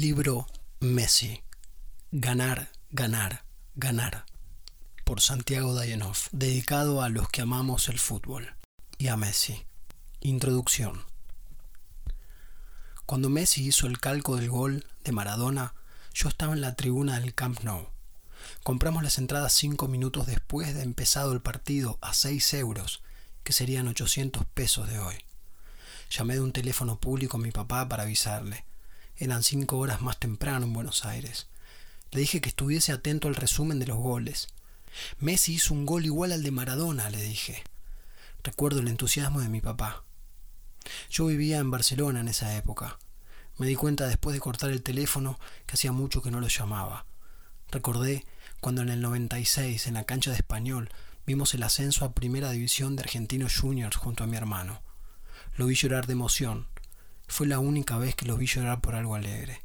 [0.00, 0.46] Libro
[0.80, 1.42] Messi.
[2.12, 3.44] Ganar, ganar,
[3.76, 4.26] ganar.
[5.04, 6.18] Por Santiago Dayanov.
[6.32, 8.56] Dedicado a los que amamos el fútbol.
[8.98, 9.64] Y a Messi.
[10.20, 11.02] Introducción.
[13.06, 15.72] Cuando Messi hizo el calco del gol de Maradona,
[16.12, 17.88] yo estaba en la tribuna del Camp Nou.
[18.62, 23.02] Compramos las entradas cinco minutos después de empezado el partido a seis euros,
[23.44, 25.16] que serían 800 pesos de hoy.
[26.10, 28.66] Llamé de un teléfono público a mi papá para avisarle.
[29.18, 31.46] Eran cinco horas más temprano en Buenos Aires.
[32.10, 34.48] Le dije que estuviese atento al resumen de los goles.
[35.18, 37.64] Messi hizo un gol igual al de Maradona, le dije.
[38.44, 40.04] Recuerdo el entusiasmo de mi papá.
[41.10, 42.98] Yo vivía en Barcelona en esa época.
[43.56, 47.06] Me di cuenta después de cortar el teléfono que hacía mucho que no lo llamaba.
[47.70, 48.26] Recordé
[48.60, 50.90] cuando en el 96, en la cancha de Español,
[51.26, 54.82] vimos el ascenso a Primera División de Argentinos Juniors junto a mi hermano.
[55.56, 56.66] Lo vi llorar de emoción.
[57.26, 59.62] Fue la única vez que lo vi llorar por algo alegre.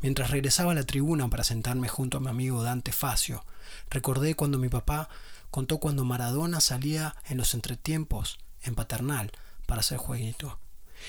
[0.00, 3.44] Mientras regresaba a la tribuna para sentarme junto a mi amigo Dante Facio,
[3.90, 5.08] recordé cuando mi papá
[5.50, 9.32] contó cuando Maradona salía en los entretiempos, en paternal,
[9.66, 10.58] para hacer jueguito.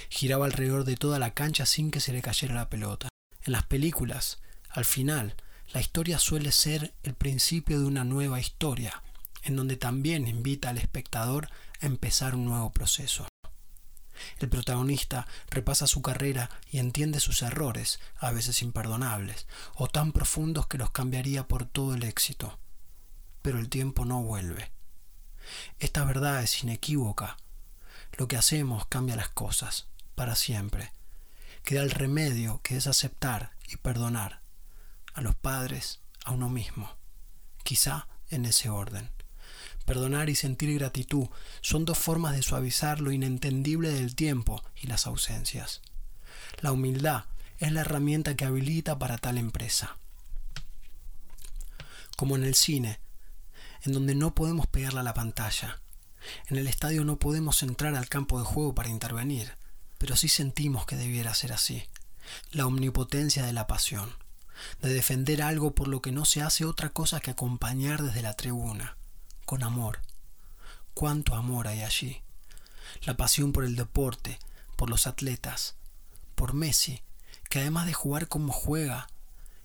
[0.10, 3.10] Giraba alrededor de toda la cancha sin que se le cayera la pelota.
[3.44, 4.40] En las películas,
[4.70, 5.36] al final,
[5.74, 9.02] la historia suele ser el principio de una nueva historia,
[9.44, 11.50] en donde también invita al espectador
[11.82, 13.28] a empezar un nuevo proceso.
[14.40, 20.68] El protagonista repasa su carrera y entiende sus errores, a veces imperdonables, o tan profundos
[20.68, 22.60] que los cambiaría por todo el éxito.
[23.42, 24.72] Pero el tiempo no vuelve.
[25.80, 27.38] Esta verdad es inequívoca.
[28.18, 30.92] Lo que hacemos cambia las cosas, para siempre.
[31.64, 34.42] Queda el remedio que es aceptar y perdonar
[35.14, 36.90] a los padres, a uno mismo,
[37.64, 39.12] quizá en ese orden.
[39.86, 41.28] Perdonar y sentir gratitud
[41.62, 45.82] son dos formas de suavizar lo inentendible del tiempo y las ausencias.
[46.60, 47.26] La humildad
[47.60, 49.98] es la herramienta que habilita para tal empresa.
[52.16, 53.00] Como en el cine,
[53.84, 55.82] en donde no podemos pegarle a la pantalla.
[56.48, 59.56] En el estadio no podemos entrar al campo de juego para intervenir,
[59.98, 61.84] pero sí sentimos que debiera ser así.
[62.52, 64.14] La omnipotencia de la pasión,
[64.82, 68.36] de defender algo por lo que no se hace otra cosa que acompañar desde la
[68.36, 68.98] tribuna
[69.52, 70.00] con amor.
[70.94, 72.22] ¿Cuánto amor hay allí?
[73.02, 74.40] La pasión por el deporte,
[74.78, 75.76] por los atletas,
[76.36, 77.02] por Messi,
[77.50, 79.10] que además de jugar como juega,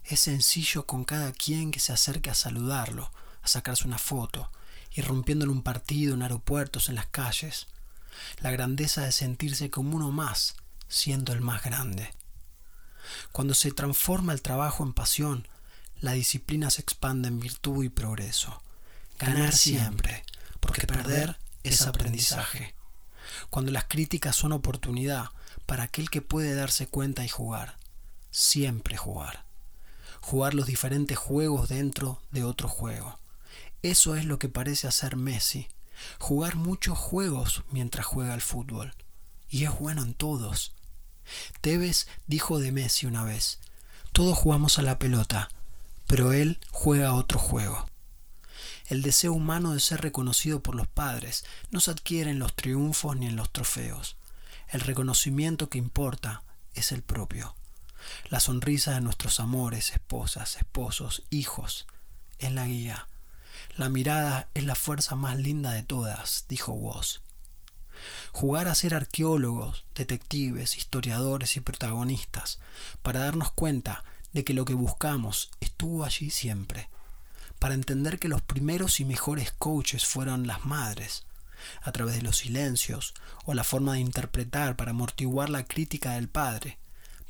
[0.02, 4.50] es sencillo con cada quien que se acerque a saludarlo, a sacarse una foto,
[4.90, 7.68] irrumpiendo en un partido, en aeropuertos, en las calles.
[8.40, 10.56] La grandeza de sentirse como uno más,
[10.88, 12.12] siendo el más grande.
[13.30, 15.46] Cuando se transforma el trabajo en pasión,
[16.00, 18.64] la disciplina se expande en virtud y progreso.
[19.18, 20.24] Ganar siempre,
[20.60, 22.74] porque perder es aprendizaje.
[23.50, 25.30] Cuando las críticas son oportunidad
[25.66, 27.76] para aquel que puede darse cuenta y jugar.
[28.30, 29.44] Siempre jugar.
[30.20, 33.18] Jugar los diferentes juegos dentro de otro juego.
[33.82, 35.68] Eso es lo que parece hacer Messi.
[36.18, 38.94] Jugar muchos juegos mientras juega al fútbol.
[39.48, 40.74] Y es bueno en todos.
[41.60, 43.60] Tevez dijo de Messi una vez,
[44.12, 45.48] todos jugamos a la pelota,
[46.06, 47.88] pero él juega otro juego.
[48.88, 53.16] El deseo humano de ser reconocido por los padres no se adquiere en los triunfos
[53.16, 54.16] ni en los trofeos.
[54.68, 56.42] El reconocimiento que importa
[56.74, 57.56] es el propio.
[58.28, 61.86] La sonrisa de nuestros amores, esposas, esposos, hijos,
[62.38, 63.08] es la guía.
[63.76, 67.22] La mirada es la fuerza más linda de todas, dijo Woz.
[68.30, 72.60] Jugar a ser arqueólogos, detectives, historiadores y protagonistas,
[73.02, 76.88] para darnos cuenta de que lo que buscamos estuvo allí siempre,
[77.58, 81.24] para entender que los primeros y mejores coaches fueron las madres,
[81.82, 86.28] a través de los silencios o la forma de interpretar para amortiguar la crítica del
[86.28, 86.78] padre,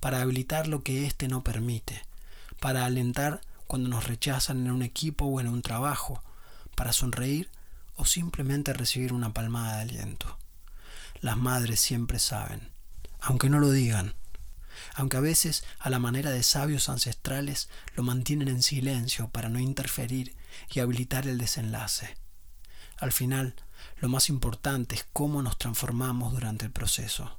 [0.00, 2.04] para habilitar lo que éste no permite,
[2.60, 6.22] para alentar cuando nos rechazan en un equipo o en un trabajo,
[6.75, 7.50] para sonreír
[7.97, 10.38] o simplemente recibir una palmada de aliento.
[11.20, 12.70] Las madres siempre saben,
[13.20, 14.14] aunque no lo digan,
[14.94, 19.58] aunque a veces a la manera de sabios ancestrales lo mantienen en silencio para no
[19.58, 20.34] interferir
[20.73, 22.17] y habilitar el desenlace.
[22.99, 23.55] Al final,
[23.99, 27.38] lo más importante es cómo nos transformamos durante el proceso.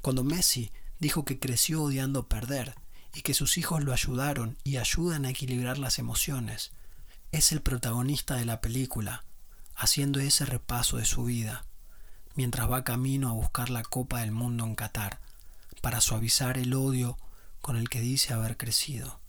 [0.00, 2.74] Cuando Messi dijo que creció odiando perder
[3.12, 6.72] y que sus hijos lo ayudaron y ayudan a equilibrar las emociones,
[7.32, 9.24] es el protagonista de la película,
[9.74, 11.66] haciendo ese repaso de su vida,
[12.34, 15.20] mientras va camino a buscar la Copa del Mundo en Qatar,
[15.84, 17.18] para suavizar el odio
[17.60, 19.20] con el que dice haber crecido.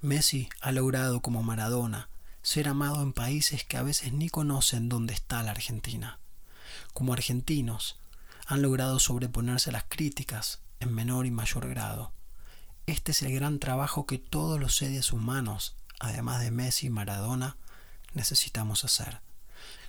[0.00, 2.08] Messi ha logrado, como Maradona,
[2.40, 6.20] ser amado en países que a veces ni conocen dónde está la Argentina.
[6.92, 7.98] Como argentinos,
[8.46, 12.12] han logrado sobreponerse a las críticas en menor y mayor grado.
[12.86, 17.56] Este es el gran trabajo que todos los seres humanos, además de Messi y Maradona,
[18.14, 19.20] necesitamos hacer.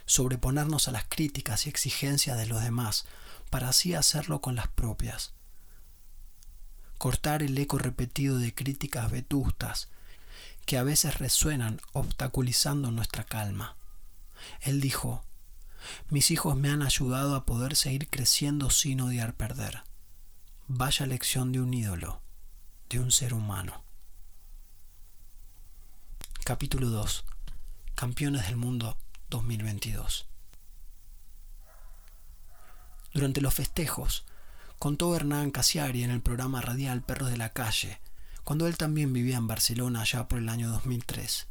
[0.07, 3.05] Sobreponernos a las críticas y exigencias de los demás
[3.51, 5.33] para así hacerlo con las propias.
[6.99, 9.87] Cortar el eco repetido de críticas vetustas
[10.65, 13.77] que a veces resuenan obstaculizando nuestra calma.
[14.59, 15.23] Él dijo,
[16.09, 19.83] mis hijos me han ayudado a poder seguir creciendo sin odiar perder.
[20.67, 22.21] Vaya lección de un ídolo,
[22.89, 23.81] de un ser humano.
[26.43, 27.23] Capítulo 2.
[27.95, 28.97] Campeones del Mundo
[29.29, 30.27] 2022.
[33.13, 34.25] Durante los festejos,
[34.79, 37.99] contó Hernán Casiari en el programa radial Perros de la Calle,
[38.45, 41.47] cuando él también vivía en Barcelona allá por el año 2003.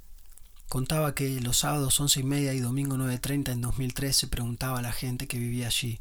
[0.71, 4.83] Contaba que los sábados once y media y domingo 9.30 en 2003 se preguntaba a
[4.83, 6.01] la gente que vivía allí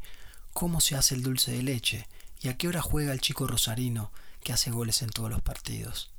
[0.54, 2.08] cómo se hace el dulce de leche
[2.40, 4.10] y a qué hora juega el chico rosarino
[4.42, 6.10] que hace goles en todos los partidos.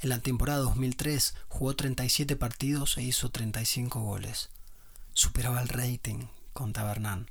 [0.00, 4.50] En la temporada 2003 jugó 37 partidos e hizo 35 goles.
[5.12, 7.28] Superaba el rating, contaba Hernán.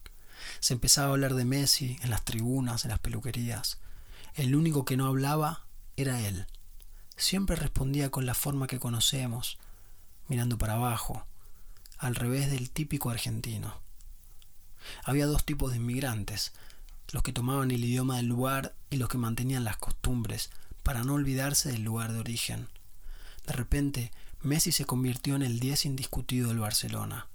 [0.60, 3.80] Se empezaba a hablar de Messi en las tribunas, en las peluquerías.
[4.36, 6.46] El único que no hablaba era él.
[7.16, 9.58] Siempre respondía con la forma que conocemos,
[10.28, 11.26] mirando para abajo,
[11.98, 13.82] al revés del típico argentino.
[15.04, 16.54] Había dos tipos de inmigrantes,
[17.12, 20.50] los que tomaban el idioma del lugar y los que mantenían las costumbres
[20.84, 22.68] para no olvidarse del lugar de origen.
[23.46, 24.12] De repente,
[24.42, 27.28] Messi se convirtió en el 10 indiscutido del Barcelona.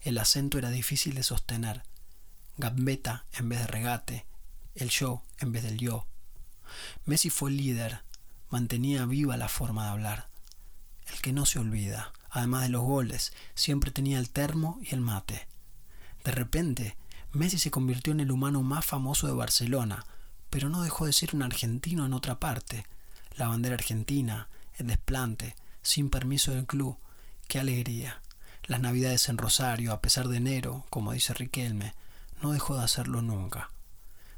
[0.00, 1.82] El acento era difícil de sostener.
[2.58, 4.26] Gambeta en vez de regate,
[4.74, 6.06] el yo en vez del yo.
[7.04, 8.02] Messi fue el líder,
[8.48, 10.28] mantenía viva la forma de hablar.
[11.06, 15.00] El que no se olvida, además de los goles, siempre tenía el termo y el
[15.00, 15.46] mate.
[16.24, 16.96] De repente,
[17.32, 20.06] Messi se convirtió en el humano más famoso de Barcelona,
[20.48, 22.86] pero no dejó de ser un argentino en otra parte.
[23.36, 24.48] La bandera argentina,
[24.78, 26.96] el desplante, sin permiso del club.
[27.48, 28.22] ¡Qué alegría!
[28.64, 31.94] Las navidades en Rosario, a pesar de enero, como dice Riquelme,
[32.42, 33.70] no dejó de hacerlo nunca.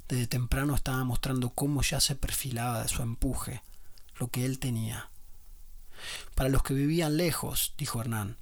[0.08, 3.62] Desde temprano estaba mostrando cómo ya se perfilaba de su empuje,
[4.18, 5.10] lo que él tenía.
[6.34, 8.36] Para los que vivían lejos, dijo Hernán,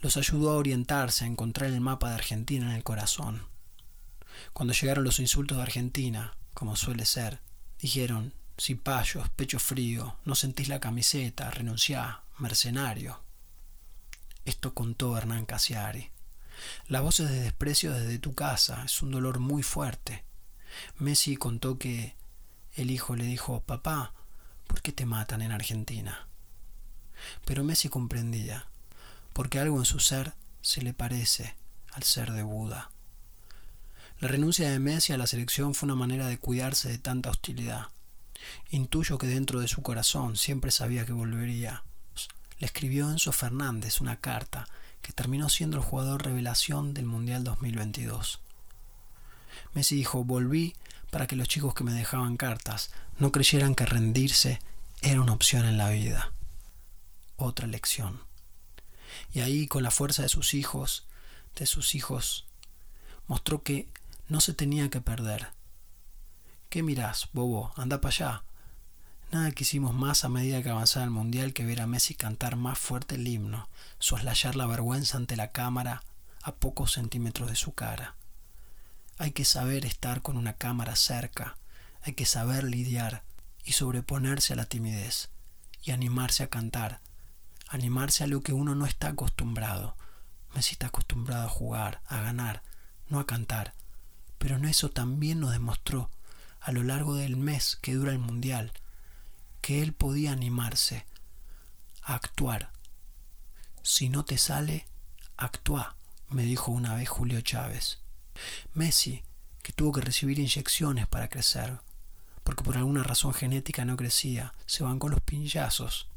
[0.00, 3.46] los ayudó a orientarse, a encontrar el mapa de Argentina en el corazón.
[4.52, 7.40] Cuando llegaron los insultos de Argentina, como suele ser,
[7.80, 13.20] dijeron, cipayos, pecho frío, no sentís la camiseta, renunciá, mercenario.
[14.44, 16.10] Esto contó Hernán Casiari.
[16.88, 20.24] Las voces de desprecio desde tu casa es un dolor muy fuerte.
[20.98, 22.14] Messi contó que
[22.74, 24.12] el hijo le dijo, papá,
[24.66, 26.28] ¿por qué te matan en Argentina?
[27.44, 28.66] Pero Messi comprendía,
[29.32, 31.54] porque algo en su ser se le parece
[31.92, 32.90] al ser de Buda.
[34.20, 37.88] La renuncia de Messi a la selección fue una manera de cuidarse de tanta hostilidad.
[38.70, 41.84] Intuyo que dentro de su corazón siempre sabía que volvería.
[42.58, 44.68] Le escribió Enzo Fernández una carta
[45.02, 48.40] que terminó siendo el jugador revelación del Mundial 2022.
[49.74, 50.74] Messi dijo, volví
[51.10, 54.60] para que los chicos que me dejaban cartas no creyeran que rendirse
[55.02, 56.32] era una opción en la vida.
[57.36, 58.20] Otra lección.
[59.32, 61.06] Y ahí, con la fuerza de sus hijos,
[61.56, 62.46] de sus hijos,
[63.26, 63.88] mostró que
[64.28, 65.48] no se tenía que perder.
[66.68, 67.72] ¿Qué mirás, bobo?
[67.76, 68.42] Anda para allá.
[69.30, 72.76] Nada quisimos más a medida que avanzaba el mundial que ver a Messi cantar más
[72.80, 73.68] fuerte el himno,
[74.00, 76.02] soslayar la vergüenza ante la cámara
[76.42, 78.16] a pocos centímetros de su cara.
[79.18, 81.56] Hay que saber estar con una cámara cerca,
[82.02, 83.22] hay que saber lidiar
[83.64, 85.30] y sobreponerse a la timidez
[85.84, 86.98] y animarse a cantar,
[87.68, 89.94] animarse a lo que uno no está acostumbrado.
[90.56, 92.64] Messi está acostumbrado a jugar, a ganar,
[93.08, 93.74] no a cantar.
[94.38, 96.10] Pero en eso también nos demostró
[96.60, 98.72] a lo largo del mes que dura el mundial
[99.60, 101.06] que él podía animarse
[102.02, 102.72] a actuar.
[103.82, 104.86] Si no te sale,
[105.36, 105.96] actúa,
[106.28, 107.98] me dijo una vez Julio Chávez.
[108.74, 109.22] Messi,
[109.62, 111.80] que tuvo que recibir inyecciones para crecer,
[112.44, 116.08] porque por alguna razón genética no crecía, se bancó los pinchazos.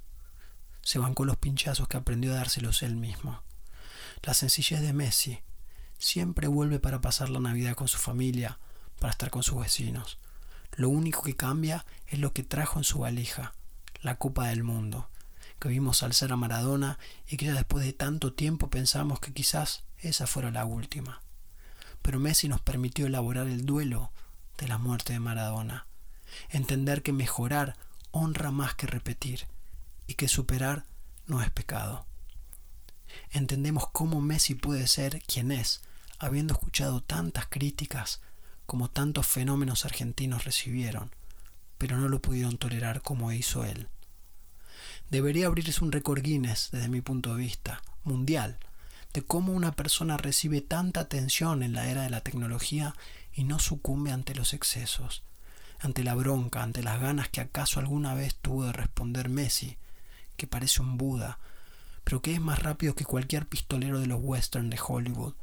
[0.81, 3.41] Se bancó los pinchazos que aprendió a dárselos él mismo.
[4.21, 5.41] La sencillez de Messi
[5.97, 8.59] siempre vuelve para pasar la Navidad con su familia,
[8.99, 10.17] para estar con sus vecinos.
[10.75, 13.53] Lo único que cambia es lo que trajo en su valija,
[14.01, 15.09] la Copa del Mundo,
[15.59, 19.33] que vimos al ser a Maradona y que ya después de tanto tiempo pensamos que
[19.33, 21.21] quizás esa fuera la última.
[22.01, 24.11] Pero Messi nos permitió elaborar el duelo
[24.57, 25.85] de la muerte de Maradona,
[26.49, 27.77] entender que mejorar
[28.11, 29.47] honra más que repetir
[30.07, 30.85] y que superar
[31.27, 32.05] no es pecado.
[33.29, 35.81] Entendemos cómo Messi puede ser quien es,
[36.17, 38.21] habiendo escuchado tantas críticas
[38.65, 41.11] como tantos fenómenos argentinos recibieron,
[41.77, 43.87] pero no lo pudieron tolerar como hizo él.
[45.09, 48.57] Debería abrirse un récord Guinness desde mi punto de vista, mundial,
[49.13, 52.95] de cómo una persona recibe tanta atención en la era de la tecnología
[53.33, 55.23] y no sucumbe ante los excesos,
[55.79, 59.77] ante la bronca, ante las ganas que acaso alguna vez tuvo de responder Messi,
[60.35, 61.37] que parece un Buda,
[62.03, 65.33] pero que es más rápido que cualquier pistolero de los western de Hollywood,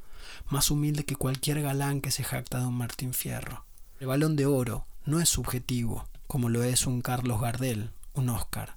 [0.49, 3.65] más humilde que cualquier galán que se jacta de un Martín Fierro.
[4.01, 8.77] El balón de oro no es subjetivo, como lo es un Carlos Gardel, un Oscar.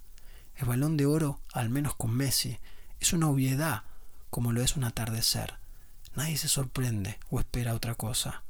[0.55, 2.59] El balón de oro, al menos con Messi,
[3.00, 3.83] es una obviedad,
[4.29, 5.55] como lo es un atardecer.
[6.15, 8.43] Nadie se sorprende o espera otra cosa.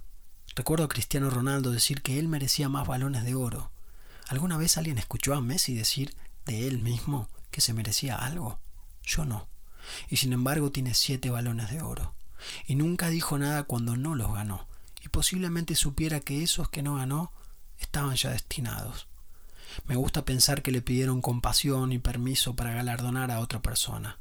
[0.55, 3.71] Recuerdo a Cristiano Ronaldo decir que él merecía más balones de oro.
[4.27, 8.59] ¿Alguna vez alguien escuchó a Messi decir de él mismo que se merecía algo?
[9.03, 9.47] Yo no.
[10.09, 12.13] Y sin embargo tiene siete balones de oro.
[12.67, 14.67] Y nunca dijo nada cuando no los ganó.
[15.01, 17.31] Y posiblemente supiera que esos que no ganó
[17.79, 19.07] estaban ya destinados.
[19.87, 24.19] Me gusta pensar que le pidieron compasión y permiso para galardonar a otra persona,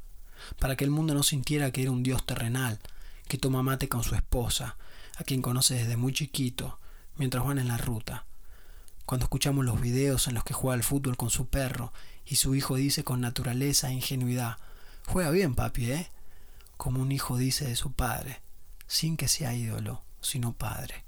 [0.59, 2.79] para que el mundo no sintiera que era un dios terrenal,
[3.27, 4.77] que toma mate con su esposa,
[5.17, 6.79] a quien conoce desde muy chiquito,
[7.17, 8.25] mientras van en la ruta.
[9.05, 11.93] Cuando escuchamos los videos en los que juega al fútbol con su perro
[12.25, 14.57] y su hijo dice con naturaleza e ingenuidad,
[15.07, 16.09] Juega bien, papi, ¿eh?
[16.83, 18.41] Como un hijo dice de su padre,
[18.87, 21.05] sin que sea ídolo, sino padre.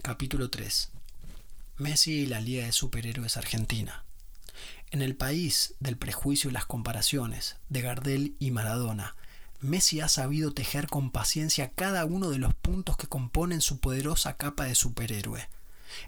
[0.00, 0.90] Capítulo 3.
[1.76, 4.06] Messi y la Liga de Superhéroes Argentina.
[4.90, 9.16] En el país del prejuicio y las comparaciones de Gardel y Maradona,
[9.60, 14.38] Messi ha sabido tejer con paciencia cada uno de los puntos que componen su poderosa
[14.38, 15.46] capa de superhéroe.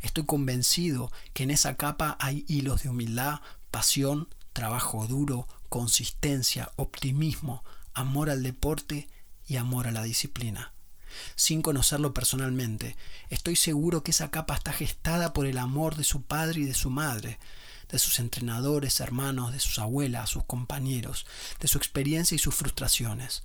[0.00, 3.40] Estoy convencido que en esa capa hay hilos de humildad,
[3.70, 9.08] pasión, trabajo duro, consistencia, optimismo, amor al deporte
[9.46, 10.74] y amor a la disciplina
[11.34, 12.96] sin conocerlo personalmente.
[13.28, 16.74] Estoy seguro que esa capa está gestada por el amor de su padre y de
[16.74, 17.38] su madre,
[17.88, 21.26] de sus entrenadores, hermanos, de sus abuelas, sus compañeros,
[21.58, 23.42] de su experiencia y sus frustraciones.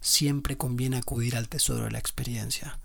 [0.00, 2.78] Siempre conviene acudir al tesoro de la experiencia.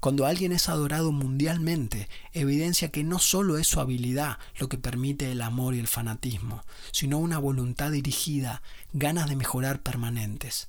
[0.00, 5.30] Cuando alguien es adorado mundialmente, evidencia que no solo es su habilidad lo que permite
[5.32, 8.62] el amor y el fanatismo, sino una voluntad dirigida,
[8.92, 10.68] ganas de mejorar permanentes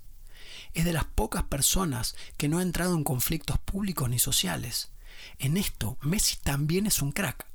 [0.74, 4.89] es de las pocas personas que no ha entrado en conflictos públicos ni sociales.
[5.39, 7.45] En esto, Messi también es un crack.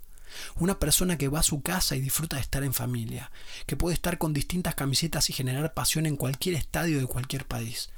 [0.56, 3.30] Una persona que va a su casa y disfruta de estar en familia,
[3.66, 7.90] que puede estar con distintas camisetas y generar pasión en cualquier estadio de cualquier país.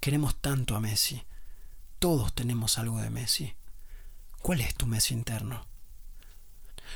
[0.00, 1.22] Queremos tanto a Messi.
[2.00, 3.52] Todos tenemos algo de Messi.
[4.40, 5.66] ¿Cuál es tu Messi interno?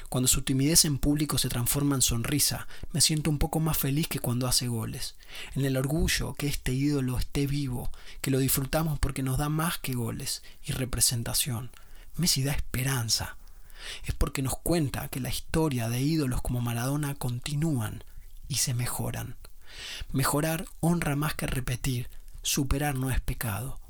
[0.09, 4.09] Cuando su timidez en público se transforma en sonrisa, me siento un poco más feliz
[4.09, 5.15] que cuando hace goles.
[5.55, 7.93] En el orgullo que este ídolo esté vivo,
[8.23, 11.71] que lo disfrutamos porque nos da más que goles y representación.
[12.17, 13.37] Messi da esperanza.
[14.07, 18.05] Es porque nos cuenta que la historia de ídolos como Maradona continúan
[18.49, 19.37] y se mejoran.
[20.13, 22.09] Mejorar honra más que repetir.
[22.41, 23.84] Superar no es pecado.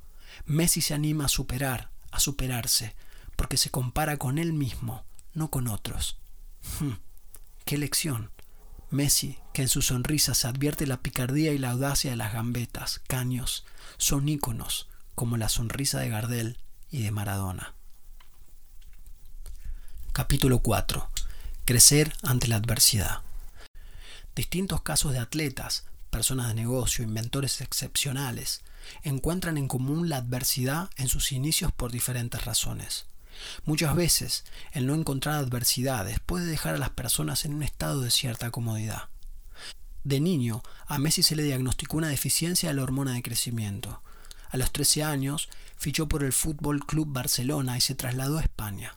[0.47, 2.95] Messi se anima a superar, a superarse,
[3.37, 6.17] porque se compara con él mismo no con otros.
[6.81, 6.95] Hmm,
[7.65, 8.31] ¡Qué lección!
[8.91, 13.01] Messi, que en su sonrisa se advierte la picardía y la audacia de las gambetas,
[13.09, 13.65] caños,
[13.99, 16.59] son íconos, como la sonrisa de Gardel
[16.91, 17.75] y de Maradona.
[20.13, 21.09] Capítulo 4.
[21.65, 23.23] Crecer ante la adversidad.
[24.37, 28.63] Distintos casos de atletas, personas de negocio, inventores excepcionales,
[29.03, 33.07] encuentran en común la adversidad en sus inicios por diferentes razones.
[33.65, 38.11] Muchas veces el no encontrar adversidades puede dejar a las personas en un estado de
[38.11, 39.09] cierta comodidad.
[40.05, 44.03] De niño, a Messi se le diagnosticó una deficiencia de la hormona de crecimiento.
[44.51, 48.97] A los 13 años, fichó por el Fútbol Club Barcelona y se trasladó a España.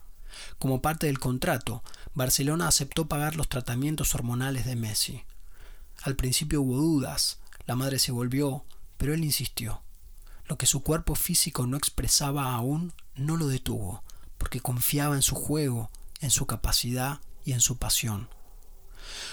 [0.59, 5.23] Como parte del contrato, Barcelona aceptó pagar los tratamientos hormonales de Messi.
[6.03, 8.65] Al principio hubo dudas, la madre se volvió,
[8.97, 9.81] pero él insistió.
[10.45, 14.03] Lo que su cuerpo físico no expresaba aún no lo detuvo
[14.37, 18.29] porque confiaba en su juego, en su capacidad y en su pasión.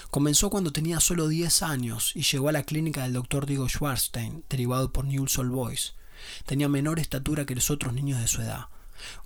[0.09, 4.43] Comenzó cuando tenía solo 10 años y llegó a la clínica del doctor Diego Schwarstein,
[4.49, 5.93] derivado por Newell's Old Boys.
[6.45, 8.67] Tenía menor estatura que los otros niños de su edad.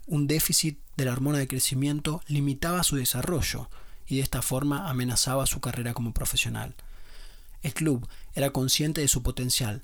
[0.08, 3.70] Un déficit de la hormona de crecimiento limitaba su desarrollo
[4.08, 6.76] y de esta forma amenazaba su carrera como profesional.
[7.62, 9.84] El club era consciente de su potencial,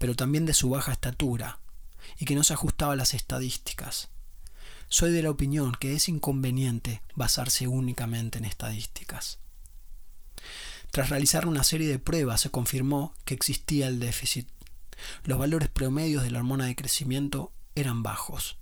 [0.00, 1.58] pero también de su baja estatura
[2.18, 4.08] y que no se ajustaba a las estadísticas.
[4.88, 9.38] Soy de la opinión que es inconveniente basarse únicamente en estadísticas.
[10.90, 14.48] Tras realizar una serie de pruebas se confirmó que existía el déficit.
[15.24, 18.56] Los valores promedios de la hormona de crecimiento eran bajos.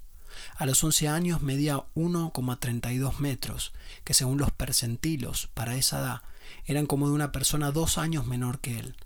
[0.56, 6.22] A los 11 años medía 1,32 metros, que según los percentilos para esa edad
[6.66, 8.96] eran como de una persona dos años menor que él.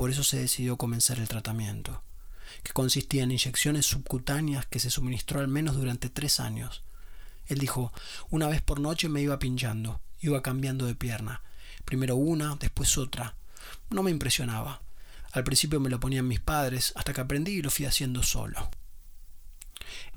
[0.00, 2.02] Por eso se decidió comenzar el tratamiento,
[2.62, 6.82] que consistía en inyecciones subcutáneas que se suministró al menos durante tres años.
[7.48, 7.92] Él dijo,
[8.30, 11.42] una vez por noche me iba pinchando, iba cambiando de pierna,
[11.84, 13.34] primero una, después otra.
[13.90, 14.80] No me impresionaba.
[15.32, 18.70] Al principio me lo ponían mis padres, hasta que aprendí y lo fui haciendo solo.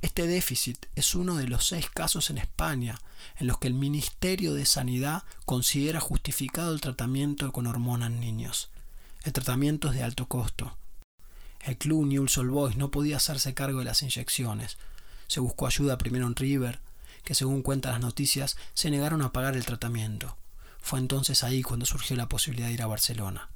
[0.02, 3.02] Este déficit es uno de los seis casos en España
[3.36, 8.70] en los que el Ministerio de Sanidad considera justificado el tratamiento con hormonas en niños.
[9.24, 10.78] El tratamiento es de alto costo.
[11.62, 14.78] El club Newell's Old Boys no podía hacerse cargo de las inyecciones.
[15.28, 16.82] Se buscó ayuda primero en River,
[17.24, 20.36] que según cuentan las noticias se negaron a pagar el tratamiento.
[20.82, 23.50] Fue entonces ahí cuando surgió la posibilidad de ir a Barcelona.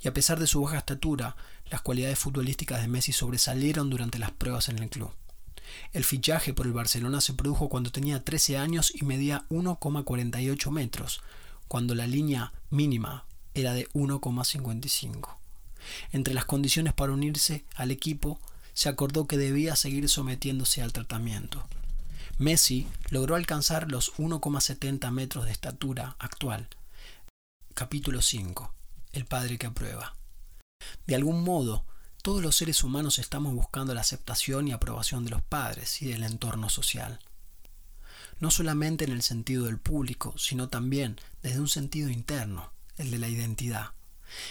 [0.00, 1.36] Y a pesar de su baja estatura,
[1.68, 5.10] las cualidades futbolísticas de Messi sobresalieron durante las pruebas en el club.
[5.92, 11.20] El fichaje por el Barcelona se produjo cuando tenía 13 años y medía 1,48 metros,
[11.68, 15.36] cuando la línea mínima era de 1,55.
[16.12, 18.40] Entre las condiciones para unirse al equipo,
[18.72, 21.64] se acordó que debía seguir sometiéndose al tratamiento.
[22.38, 26.68] Messi logró alcanzar los 1,70 metros de estatura actual.
[27.74, 28.74] Capítulo 5.
[29.12, 30.16] El padre que aprueba.
[31.06, 31.84] De algún modo,
[32.22, 36.24] todos los seres humanos estamos buscando la aceptación y aprobación de los padres y del
[36.24, 37.20] entorno social.
[38.40, 43.18] No solamente en el sentido del público, sino también desde un sentido interno, el de
[43.18, 43.92] la identidad.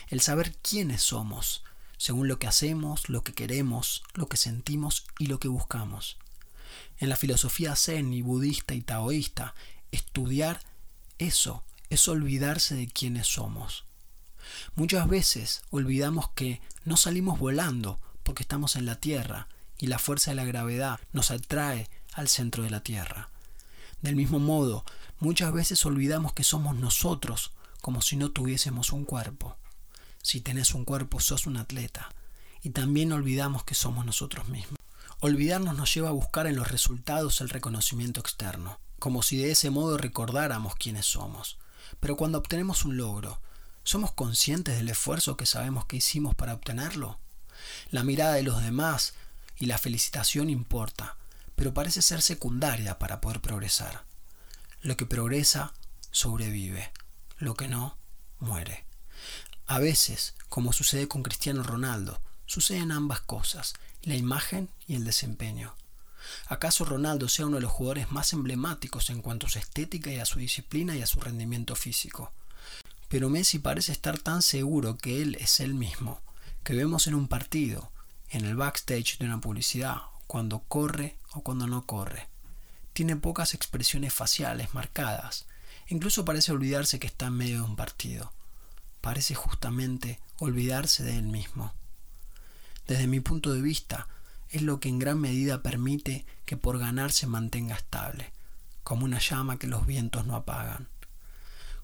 [0.08, 1.64] El saber quiénes somos,
[1.98, 6.18] según lo que hacemos, lo que queremos, lo que sentimos y lo que buscamos.
[6.98, 9.56] En la filosofía zen y budista y taoísta,
[9.92, 10.62] estudiar
[11.18, 13.86] eso es olvidarse de quiénes somos.
[14.76, 19.48] Muchas veces olvidamos que no salimos volando porque estamos en la Tierra
[19.78, 23.30] y la fuerza de la gravedad nos atrae al centro de la Tierra.
[24.02, 24.84] Del mismo modo,
[25.20, 27.52] muchas veces olvidamos que somos nosotros
[27.84, 29.56] como si no tuviésemos un cuerpo.
[30.24, 32.10] Si tenés un cuerpo, sos un atleta.
[32.64, 34.80] Y también olvidamos que somos nosotros mismos.
[35.20, 39.70] Olvidarnos nos lleva a buscar en los resultados el reconocimiento externo, como si de ese
[39.70, 41.60] modo recordáramos quiénes somos.
[42.00, 43.40] Pero cuando obtenemos un logro,
[43.86, 47.20] ¿Somos conscientes del esfuerzo que sabemos que hicimos para obtenerlo?
[47.92, 49.14] La mirada de los demás
[49.58, 51.18] y la felicitación importa,
[51.56, 54.06] pero parece ser secundaria para poder progresar.
[54.82, 55.74] Lo que progresa
[56.12, 56.94] sobrevive,
[57.44, 57.98] lo que no
[58.40, 58.86] muere.
[59.66, 65.76] A veces, como sucede con Cristiano Ronaldo, suceden ambas cosas, la imagen y el desempeño.
[66.48, 70.20] ¿Acaso Ronaldo sea uno de los jugadores más emblemáticos en cuanto a su estética y
[70.20, 72.32] a su disciplina y a su rendimiento físico?
[73.10, 76.22] Pero Messi parece estar tan seguro que él es él mismo,
[76.64, 77.92] que vemos en un partido,
[78.30, 82.28] en el backstage de una publicidad, cuando corre o cuando no corre.
[82.94, 85.46] Tiene pocas expresiones faciales marcadas,
[85.88, 88.32] incluso parece olvidarse que está en medio de un partido.
[89.02, 91.74] Parece justamente olvidarse de él mismo.
[92.88, 94.08] Desde mi punto de vista,
[94.50, 98.32] es lo que en gran medida permite que por ganar se mantenga estable,
[98.84, 100.88] como una llama que los vientos no apagan.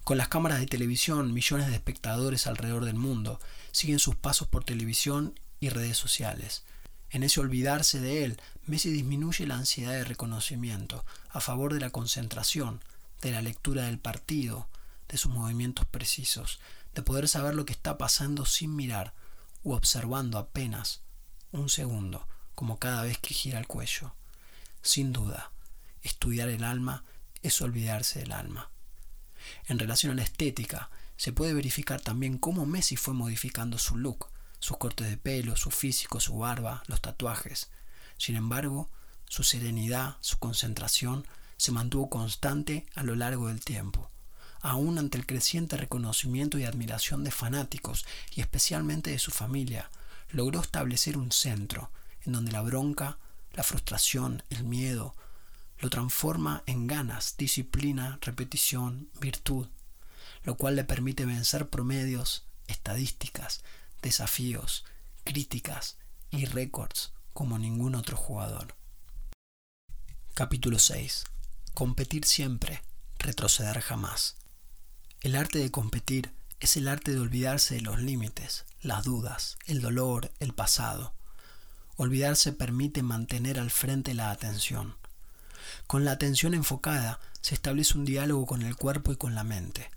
[0.04, 3.40] Con las cámaras de televisión, millones de espectadores alrededor del mundo
[3.72, 6.64] siguen sus pasos por televisión y redes sociales.
[7.10, 11.90] En ese olvidarse de él, Messi disminuye la ansiedad de reconocimiento a favor de la
[11.90, 12.80] concentración,
[13.20, 14.68] de la lectura del partido,
[15.08, 16.60] de sus movimientos precisos,
[16.94, 19.14] de poder saber lo que está pasando sin mirar
[19.62, 21.02] u observando apenas
[21.52, 24.14] un segundo, como cada vez que gira el cuello.
[24.82, 25.52] Sin duda,
[26.02, 27.04] estudiar el alma
[27.42, 28.70] es olvidarse del alma.
[29.66, 34.28] En relación a la estética, se puede verificar también cómo Messi fue modificando su look,
[34.58, 37.70] sus cortes de pelo, su físico, su barba, los tatuajes.
[38.16, 38.90] Sin embargo,
[39.28, 41.26] su serenidad, su concentración
[41.60, 44.10] se mantuvo constante a lo largo del tiempo,
[44.62, 49.90] aun ante el creciente reconocimiento y admiración de fanáticos y especialmente de su familia,
[50.30, 51.90] logró establecer un centro
[52.24, 53.18] en donde la bronca,
[53.52, 55.14] la frustración, el miedo,
[55.80, 59.68] lo transforma en ganas, disciplina, repetición, virtud,
[60.44, 63.62] lo cual le permite vencer promedios, estadísticas,
[64.00, 64.86] desafíos,
[65.24, 65.98] críticas
[66.30, 68.74] y récords como ningún otro jugador.
[70.32, 71.24] Capítulo 6.
[71.80, 72.82] Competir siempre,
[73.18, 74.36] retroceder jamás.
[75.22, 79.80] El arte de competir es el arte de olvidarse de los límites, las dudas, el
[79.80, 81.14] dolor, el pasado.
[81.96, 84.96] Olvidarse permite mantener al frente la atención.
[85.86, 89.90] Con la atención enfocada se establece un diálogo con el cuerpo y con la mente.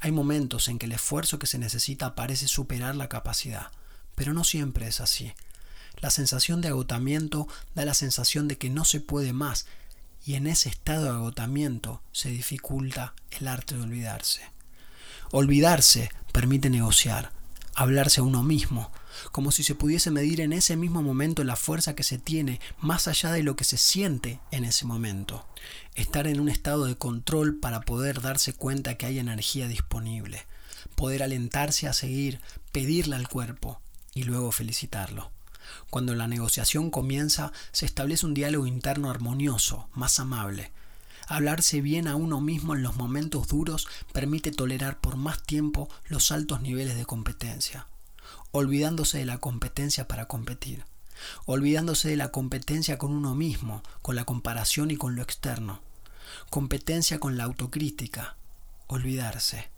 [0.00, 3.70] Hay momentos en que el esfuerzo que se necesita parece superar la capacidad,
[4.14, 5.34] pero no siempre es así.
[6.00, 9.66] La sensación de agotamiento da la sensación de que no se puede más
[10.28, 14.42] y en ese estado de agotamiento se dificulta el arte de olvidarse.
[15.30, 17.32] Olvidarse permite negociar,
[17.74, 18.92] hablarse a uno mismo,
[19.32, 23.08] como si se pudiese medir en ese mismo momento la fuerza que se tiene más
[23.08, 25.48] allá de lo que se siente en ese momento.
[25.94, 30.46] Estar en un estado de control para poder darse cuenta que hay energía disponible,
[30.94, 32.38] poder alentarse a seguir,
[32.70, 33.80] pedirle al cuerpo
[34.12, 35.37] y luego felicitarlo.
[35.90, 40.72] Cuando la negociación comienza, se establece un diálogo interno armonioso, más amable.
[41.26, 46.32] Hablarse bien a uno mismo en los momentos duros permite tolerar por más tiempo los
[46.32, 47.86] altos niveles de competencia
[48.50, 50.84] olvidándose de la competencia para competir,
[51.44, 55.82] olvidándose de la competencia con uno mismo, con la comparación y con lo externo,
[56.50, 58.36] competencia con la autocrítica,
[58.86, 59.70] olvidarse.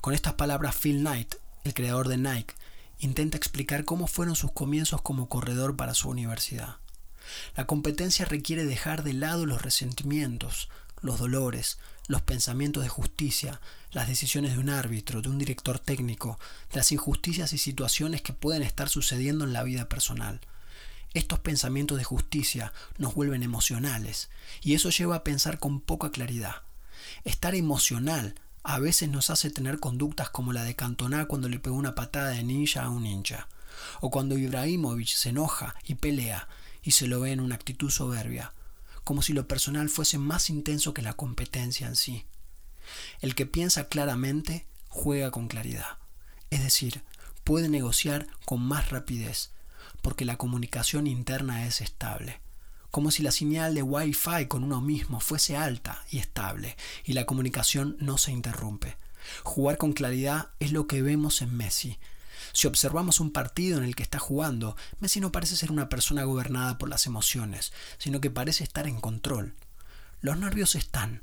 [0.00, 2.54] Con estas palabras Phil Knight, el creador de Nike,
[3.02, 6.76] intenta explicar cómo fueron sus comienzos como corredor para su universidad.
[7.56, 10.68] La competencia requiere dejar de lado los resentimientos,
[11.00, 13.60] los dolores, los pensamientos de justicia,
[13.90, 16.38] las decisiones de un árbitro, de un director técnico,
[16.72, 20.40] las injusticias y situaciones que pueden estar sucediendo en la vida personal.
[21.12, 24.30] Estos pensamientos de justicia nos vuelven emocionales
[24.62, 26.62] y eso lleva a pensar con poca claridad.
[27.24, 31.76] Estar emocional a veces nos hace tener conductas como la de Cantona cuando le pegó
[31.76, 33.48] una patada de ninja a un hincha,
[34.00, 36.48] o cuando Ibrahimovic se enoja y pelea
[36.82, 38.52] y se lo ve en una actitud soberbia,
[39.04, 42.24] como si lo personal fuese más intenso que la competencia en sí.
[43.20, 45.98] El que piensa claramente juega con claridad,
[46.50, 47.02] es decir,
[47.44, 49.50] puede negociar con más rapidez,
[50.02, 52.40] porque la comunicación interna es estable,
[52.92, 57.26] como si la señal de Wi-Fi con uno mismo fuese alta y estable, y la
[57.26, 58.96] comunicación no se interrumpe.
[59.42, 61.98] Jugar con claridad es lo que vemos en Messi,
[62.52, 66.24] si observamos un partido en el que está jugando, Messi no parece ser una persona
[66.24, 69.54] gobernada por las emociones, sino que parece estar en control.
[70.20, 71.22] Los nervios están,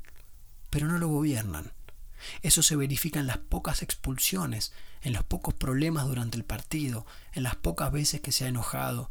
[0.70, 1.72] pero no lo gobiernan.
[2.42, 7.44] Eso se verifica en las pocas expulsiones, en los pocos problemas durante el partido, en
[7.44, 9.10] las pocas veces que se ha enojado.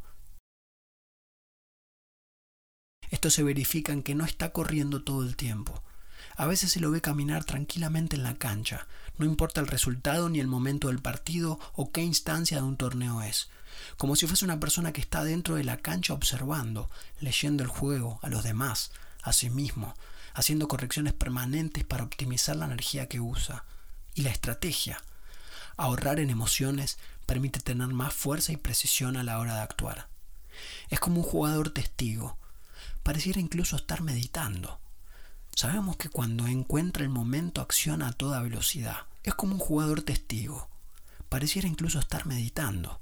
[3.09, 5.81] Esto se verifica en que no está corriendo todo el tiempo,
[6.39, 10.39] a veces se lo ve caminar tranquilamente en la cancha, no importa el resultado ni
[10.39, 13.49] el momento del partido o qué instancia de un torneo es,
[13.97, 18.19] como si fuese una persona que está dentro de la cancha observando, leyendo el juego,
[18.21, 18.91] a los demás,
[19.21, 19.95] a sí mismo,
[20.33, 23.65] haciendo correcciones permanentes para optimizar la energía que usa.
[24.15, 25.03] Y la estrategia,
[25.75, 30.07] ahorrar en emociones, permite tener más fuerza y precisión a la hora de actuar.
[30.89, 32.37] Es como un jugador testigo,
[33.09, 34.79] pareciera incluso estar meditando
[35.55, 39.07] Sabemos que cuando encuentra el momento acciona a toda velocidad.
[39.23, 40.69] Es como un jugador testigo.
[41.27, 43.01] Pareciera incluso estar meditando.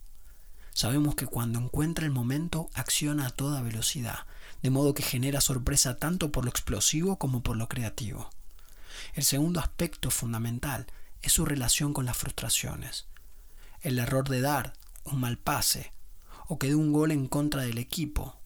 [0.72, 4.20] Sabemos que cuando encuentra el momento acciona a toda velocidad,
[4.62, 8.30] de modo que genera sorpresa tanto por lo explosivo como por lo creativo.
[9.13, 10.88] El segundo aspecto fundamental
[11.22, 13.08] es su relación con las frustraciones.
[13.82, 14.72] El error de dar
[15.04, 15.91] un mal pase,
[16.48, 18.37] o que dé un gol en contra del equipo,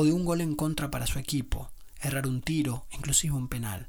[0.00, 3.88] o de un gol en contra para su equipo, errar un tiro, inclusive un penal.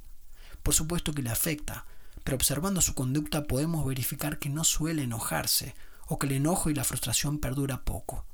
[0.64, 1.86] Por supuesto que le afecta,
[2.24, 5.76] pero observando su conducta podemos verificar que no suele enojarse
[6.08, 8.26] o que el enojo y la frustración perdura poco.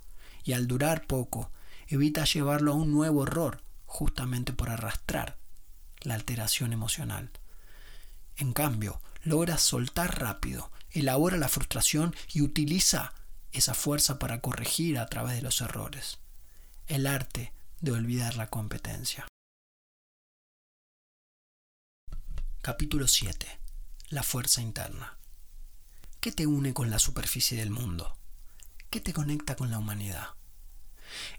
[0.46, 1.52] Y al durar poco,
[1.90, 5.36] evita llevarlo a un nuevo error, justamente por arrastrar
[6.00, 7.30] la alteración emocional.
[8.38, 13.14] En cambio, logra soltar rápido, elabora la frustración y utiliza
[13.52, 16.20] esa fuerza para corregir a través de los errores.
[16.88, 17.52] El arte
[17.86, 19.28] de olvidar la competencia.
[22.64, 23.46] Capítulo 7.
[24.10, 25.20] La fuerza interna.
[26.20, 28.18] ¿Qué te une con la superficie del mundo?
[28.90, 30.30] ¿Qué te conecta con la humanidad?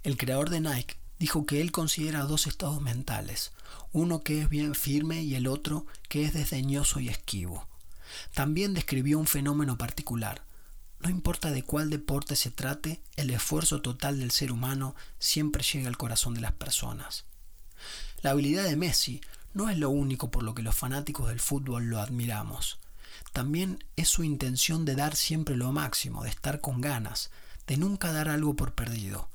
[0.05, 3.51] El creador de Nike dijo que él considera dos estados mentales,
[3.91, 7.67] uno que es bien firme y el otro que es desdeñoso y esquivo.
[8.35, 10.45] También describió un fenómeno particular.
[11.01, 15.89] No importa de cuál deporte se trate, el esfuerzo total del ser humano siempre llega
[15.89, 17.25] al corazón de las personas.
[18.23, 19.21] La habilidad de Messi
[19.55, 22.79] no es lo único por lo que los fanáticos del fútbol lo admiramos.
[23.33, 27.31] También es su intención de dar siempre lo máximo, de estar con ganas,
[27.67, 29.29] de nunca dar algo por perdido,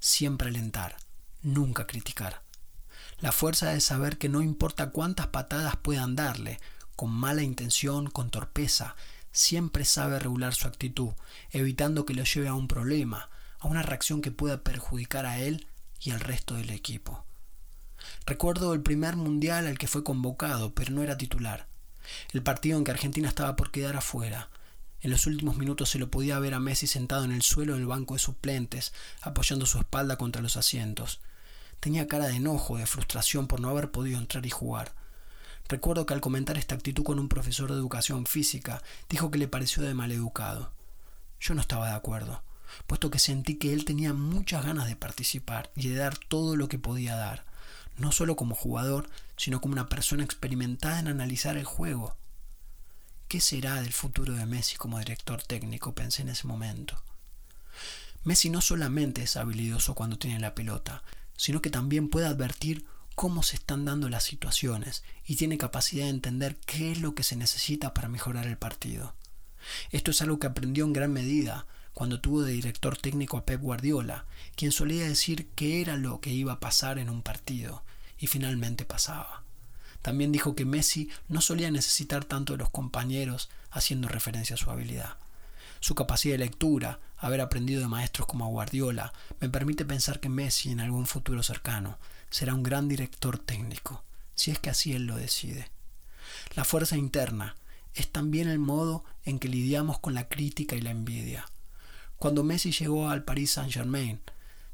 [0.00, 0.96] siempre alentar,
[1.42, 2.42] nunca criticar.
[3.20, 6.60] La fuerza de saber que no importa cuántas patadas puedan darle,
[6.94, 8.96] con mala intención, con torpeza,
[9.32, 11.12] siempre sabe regular su actitud,
[11.50, 15.66] evitando que lo lleve a un problema, a una reacción que pueda perjudicar a él
[16.00, 17.24] y al resto del equipo.
[18.26, 21.66] Recuerdo el primer mundial al que fue convocado, pero no era titular.
[22.32, 24.48] El partido en que Argentina estaba por quedar afuera.
[25.00, 27.86] En los últimos minutos se lo podía ver a Messi sentado en el suelo del
[27.86, 31.20] banco de suplentes, apoyando su espalda contra los asientos.
[31.80, 34.92] Tenía cara de enojo, de frustración por no haber podido entrar y jugar.
[35.68, 39.48] Recuerdo que al comentar esta actitud con un profesor de educación física, dijo que le
[39.48, 40.72] pareció de maleducado.
[41.40, 42.42] Yo no estaba de acuerdo,
[42.86, 46.68] puesto que sentí que él tenía muchas ganas de participar y de dar todo lo
[46.68, 47.44] que podía dar,
[47.98, 52.16] no solo como jugador, sino como una persona experimentada en analizar el juego.
[53.28, 55.94] ¿Qué será del futuro de Messi como director técnico?
[55.94, 57.02] pensé en ese momento.
[58.24, 61.02] Messi no solamente es habilidoso cuando tiene la pelota,
[61.36, 62.86] sino que también puede advertir
[63.18, 67.24] cómo se están dando las situaciones y tiene capacidad de entender qué es lo que
[67.24, 69.12] se necesita para mejorar el partido.
[69.90, 73.60] Esto es algo que aprendió en gran medida cuando tuvo de director técnico a Pep
[73.60, 77.82] Guardiola, quien solía decir qué era lo que iba a pasar en un partido,
[78.20, 79.42] y finalmente pasaba.
[80.00, 84.70] También dijo que Messi no solía necesitar tanto de los compañeros, haciendo referencia a su
[84.70, 85.16] habilidad.
[85.80, 90.70] Su capacidad de lectura, haber aprendido de maestros como Guardiola, me permite pensar que Messi
[90.70, 91.98] en algún futuro cercano
[92.30, 95.70] será un gran director técnico, si es que así él lo decide.
[96.54, 97.56] La fuerza interna
[97.94, 101.46] es también el modo en que lidiamos con la crítica y la envidia.
[102.16, 104.20] Cuando Messi llegó al Paris Saint-Germain,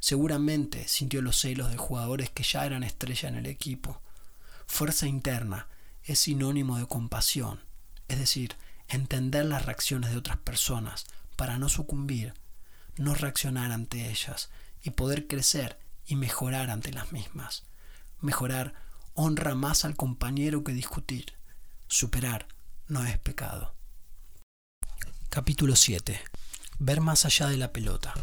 [0.00, 4.00] seguramente sintió los celos de jugadores que ya eran estrella en el equipo.
[4.66, 5.68] Fuerza interna
[6.04, 7.60] es sinónimo de compasión,
[8.08, 8.56] es decir,
[8.88, 12.34] entender las reacciones de otras personas para no sucumbir,
[12.96, 14.50] no reaccionar ante ellas
[14.82, 17.64] y poder crecer y mejorar ante las mismas.
[18.20, 18.74] Mejorar
[19.14, 21.34] honra más al compañero que discutir.
[21.86, 22.48] Superar
[22.88, 23.74] no es pecado.
[25.28, 26.20] Capítulo 7.
[26.78, 28.14] Ver más allá de la pelota.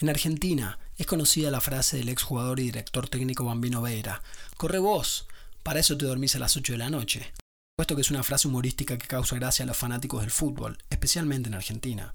[0.00, 4.22] En Argentina es conocida la frase del exjugador y director técnico Bambino Veira.
[4.56, 5.26] Corre vos,
[5.62, 7.32] para eso te dormís a las 8 de la noche
[7.76, 11.48] puesto que es una frase humorística que causa gracia a los fanáticos del fútbol, especialmente
[11.48, 12.14] en Argentina.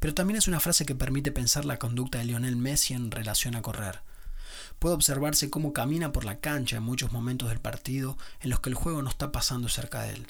[0.00, 3.54] Pero también es una frase que permite pensar la conducta de Lionel Messi en relación
[3.54, 4.00] a correr.
[4.78, 8.70] Puede observarse cómo camina por la cancha en muchos momentos del partido en los que
[8.70, 10.26] el juego no está pasando cerca de él.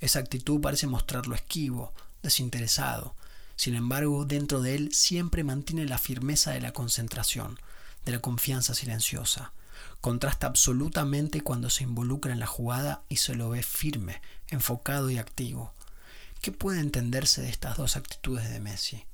[0.00, 3.14] Esa actitud parece mostrarlo esquivo, desinteresado.
[3.56, 7.58] Sin embargo, dentro de él siempre mantiene la firmeza de la concentración,
[8.04, 9.52] de la confianza silenciosa.
[10.00, 15.18] Contrasta absolutamente cuando se involucra en la jugada y se lo ve firme, enfocado y
[15.18, 15.72] activo.
[16.42, 19.04] ¿Qué puede entenderse de estas dos actitudes de Messi?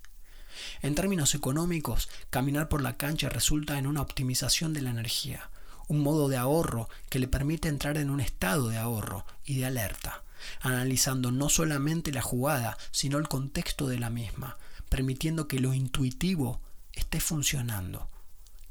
[0.81, 5.51] En términos económicos, caminar por la cancha resulta en una optimización de la energía,
[5.89, 9.67] un modo de ahorro que le permite entrar en un estado de ahorro y de
[9.67, 10.23] alerta,
[10.61, 14.57] analizando no solamente la jugada, sino el contexto de la misma,
[14.89, 16.61] permitiendo que lo intuitivo
[16.93, 18.09] esté funcionando,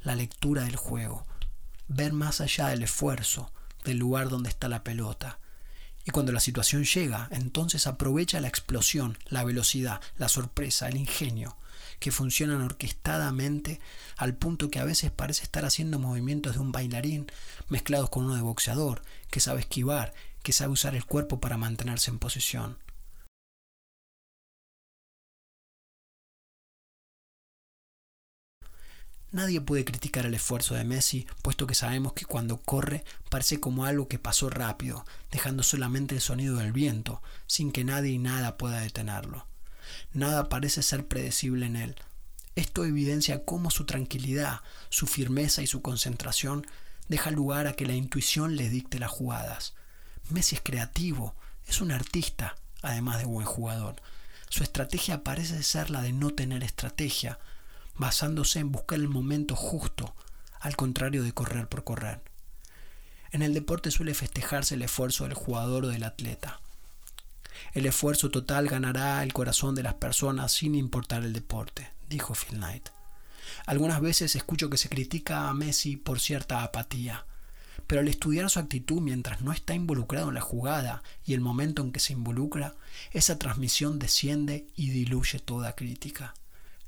[0.03, 1.25] la lectura del juego,
[1.87, 3.51] ver más allá del esfuerzo,
[3.83, 5.39] del lugar donde está la pelota.
[6.05, 11.57] Y cuando la situación llega, entonces aprovecha la explosión, la velocidad, la sorpresa, el ingenio,
[12.01, 13.79] que funcionan orquestadamente
[14.17, 17.27] al punto que a veces parece estar haciendo movimientos de un bailarín
[17.69, 20.11] mezclados con uno de boxeador, que sabe esquivar,
[20.41, 22.79] que sabe usar el cuerpo para mantenerse en posición.
[29.31, 33.85] Nadie puede criticar el esfuerzo de Messi, puesto que sabemos que cuando corre parece como
[33.85, 38.57] algo que pasó rápido, dejando solamente el sonido del viento, sin que nadie y nada
[38.57, 39.50] pueda detenerlo.
[40.13, 41.95] Nada parece ser predecible en él.
[42.55, 46.67] Esto evidencia cómo su tranquilidad, su firmeza y su concentración
[47.07, 49.73] deja lugar a que la intuición le dicte las jugadas.
[50.29, 51.35] Messi es creativo,
[51.67, 53.95] es un artista, además de buen jugador.
[54.49, 57.39] Su estrategia parece ser la de no tener estrategia,
[57.95, 60.13] basándose en buscar el momento justo,
[60.59, 62.21] al contrario de correr por correr.
[63.31, 66.59] En el deporte suele festejarse el esfuerzo del jugador o del atleta.
[67.73, 72.57] El esfuerzo total ganará el corazón de las personas sin importar el deporte, dijo Phil
[72.57, 72.89] Knight.
[73.65, 77.25] Algunas veces escucho que se critica a Messi por cierta apatía,
[77.87, 81.81] pero al estudiar su actitud mientras no está involucrado en la jugada y el momento
[81.81, 82.75] en que se involucra,
[83.11, 86.33] esa transmisión desciende y diluye toda crítica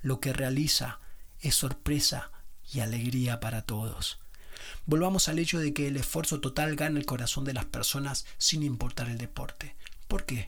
[0.04, 1.00] lo que realiza
[1.40, 2.30] es sorpresa
[2.72, 4.20] y alegría para todos.
[4.86, 8.64] Volvamos al hecho de que el esfuerzo total gana el corazón de las personas sin
[8.64, 9.76] importar el deporte.
[10.08, 10.48] ¿Por qué?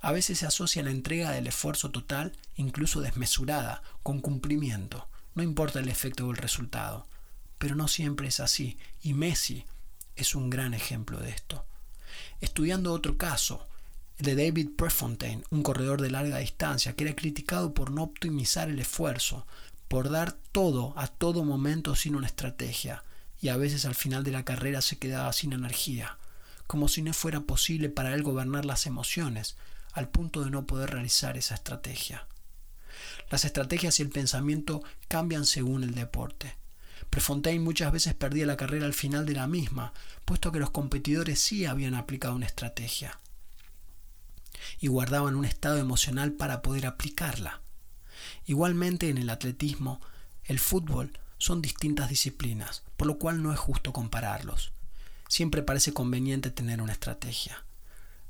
[0.00, 5.08] A veces se asocia la entrega del esfuerzo total, incluso desmesurada, con cumplimiento.
[5.34, 7.06] No importa el efecto o el resultado.
[7.58, 9.64] Pero no siempre es así, y Messi
[10.16, 11.64] es un gran ejemplo de esto.
[12.40, 13.66] Estudiando otro caso,
[14.18, 18.78] de David Prefontaine, un corredor de larga distancia, que era criticado por no optimizar el
[18.78, 19.46] esfuerzo,
[19.88, 23.02] por dar todo a todo momento sin una estrategia,
[23.40, 26.18] y a veces al final de la carrera se quedaba sin energía,
[26.72, 29.56] como si no fuera posible para él gobernar las emociones,
[29.92, 32.26] al punto de no poder realizar esa estrategia.
[33.28, 36.56] Las estrategias y el pensamiento cambian según el deporte.
[37.10, 39.92] Prefontaine muchas veces perdía la carrera al final de la misma,
[40.24, 43.20] puesto que los competidores sí habían aplicado una estrategia
[44.80, 47.60] y guardaban un estado emocional para poder aplicarla.
[48.46, 50.00] Igualmente en el atletismo,
[50.44, 54.72] el fútbol son distintas disciplinas, por lo cual no es justo compararlos.
[55.32, 57.64] Siempre parece conveniente tener una estrategia.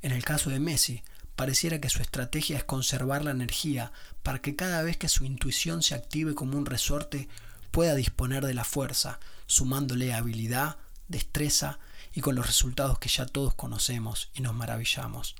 [0.03, 1.03] En el caso de Messi,
[1.35, 3.91] pareciera que su estrategia es conservar la energía
[4.23, 7.29] para que cada vez que su intuición se active como un resorte
[7.73, 10.77] pueda disponer de la fuerza, sumándole habilidad,
[11.09, 11.81] destreza
[12.15, 15.35] y con los resultados que ya todos conocemos y nos maravillamos.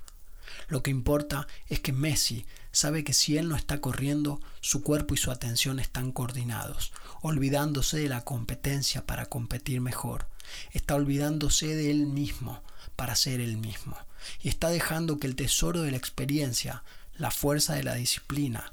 [0.67, 5.15] Lo que importa es que Messi sabe que si él no está corriendo, su cuerpo
[5.15, 10.27] y su atención están coordinados, olvidándose de la competencia para competir mejor.
[10.73, 12.63] Está olvidándose de él mismo
[12.97, 13.97] para ser él mismo.
[14.41, 16.83] Y está dejando que el tesoro de la experiencia,
[17.17, 18.73] la fuerza de la disciplina,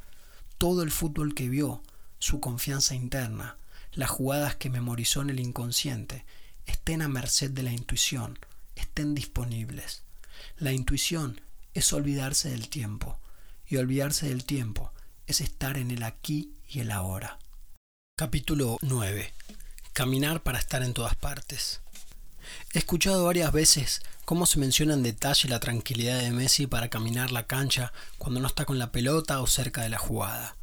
[0.58, 1.82] todo el fútbol que vio,
[2.20, 3.58] su confianza interna,
[3.94, 6.26] las jugadas que memorizó en el inconsciente,
[6.66, 8.38] estén a merced de la intuición,
[8.76, 10.04] estén disponibles.
[10.58, 11.42] La intuición
[11.74, 13.20] es olvidarse del tiempo,
[13.68, 14.92] y olvidarse del tiempo
[15.28, 17.38] es estar en el aquí y el ahora.
[18.16, 19.32] Capítulo 9.
[20.00, 21.82] Caminar para estar en todas partes.
[22.74, 27.34] He escuchado varias veces cómo se menciona en detalle la tranquilidad de Messi para caminar
[27.34, 30.56] la cancha cuando no está con la pelota o cerca de la jugada.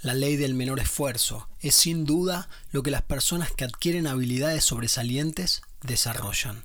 [0.00, 4.64] La ley del menor esfuerzo es sin duda lo que las personas que adquieren habilidades
[4.64, 6.64] sobresalientes desarrollan.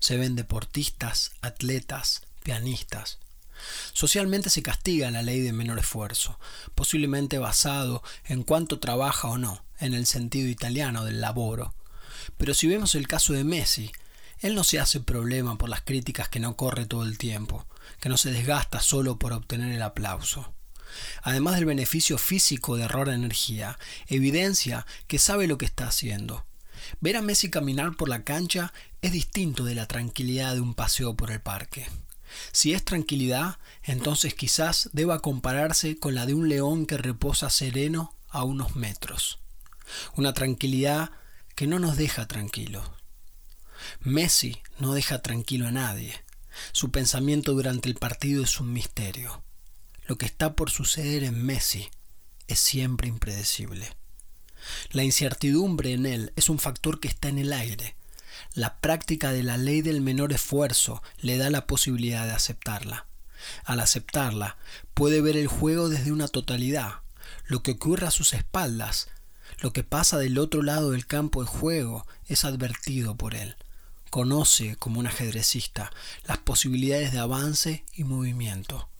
[0.00, 3.20] Se ven deportistas, atletas, pianistas.
[3.92, 6.38] Socialmente se castiga la ley del menor esfuerzo,
[6.74, 11.74] posiblemente basado en cuánto trabaja o no, en el sentido italiano del laboro.
[12.36, 13.92] Pero si vemos el caso de Messi,
[14.40, 17.66] él no se hace problema por las críticas que no corre todo el tiempo,
[18.00, 20.54] que no se desgasta solo por obtener el aplauso
[21.22, 26.44] además del beneficio físico de ahorrar energía, evidencia que sabe lo que está haciendo.
[27.00, 31.14] Ver a Messi caminar por la cancha es distinto de la tranquilidad de un paseo
[31.14, 31.86] por el parque.
[32.52, 38.14] Si es tranquilidad, entonces quizás deba compararse con la de un león que reposa sereno
[38.28, 39.38] a unos metros.
[40.16, 41.10] Una tranquilidad
[41.54, 42.88] que no nos deja tranquilos.
[44.00, 46.14] Messi no deja tranquilo a nadie.
[46.72, 49.42] Su pensamiento durante el partido es un misterio.
[50.06, 51.88] Lo que está por suceder en Messi
[52.48, 53.88] es siempre impredecible.
[54.90, 57.96] La incertidumbre en él es un factor que está en el aire.
[58.54, 63.06] La práctica de la ley del menor esfuerzo le da la posibilidad de aceptarla.
[63.64, 64.56] Al aceptarla,
[64.94, 67.00] puede ver el juego desde una totalidad,
[67.46, 69.08] lo que ocurre a sus espaldas,
[69.60, 73.56] lo que pasa del otro lado del campo de juego es advertido por él.
[74.10, 75.90] Conoce, como un ajedrecista,
[76.26, 78.90] las posibilidades de avance y movimiento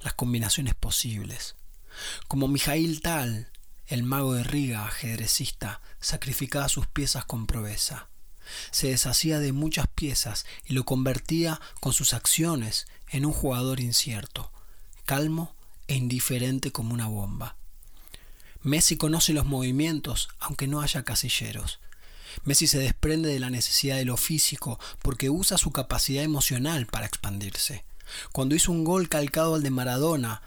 [0.00, 1.56] las combinaciones posibles.
[2.28, 3.50] Como Mijail Tal,
[3.86, 8.08] el mago de Riga, ajedrecista, sacrificaba sus piezas con proveza.
[8.70, 14.52] Se deshacía de muchas piezas y lo convertía con sus acciones en un jugador incierto,
[15.04, 15.54] calmo
[15.86, 17.56] e indiferente como una bomba.
[18.62, 21.80] Messi conoce los movimientos aunque no haya casilleros.
[22.44, 27.06] Messi se desprende de la necesidad de lo físico porque usa su capacidad emocional para
[27.06, 27.84] expandirse.
[28.32, 30.42] Cuando hizo un gol calcado al de Maradona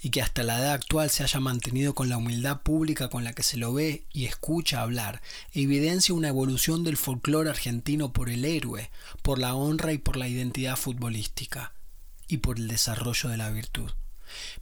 [0.00, 3.32] y que hasta la edad actual se haya mantenido con la humildad pública con la
[3.32, 8.44] que se lo ve y escucha hablar, evidencia una evolución del folclore argentino por el
[8.44, 8.90] héroe,
[9.22, 11.72] por la honra y por la identidad futbolística,
[12.28, 13.90] y por el desarrollo de la virtud.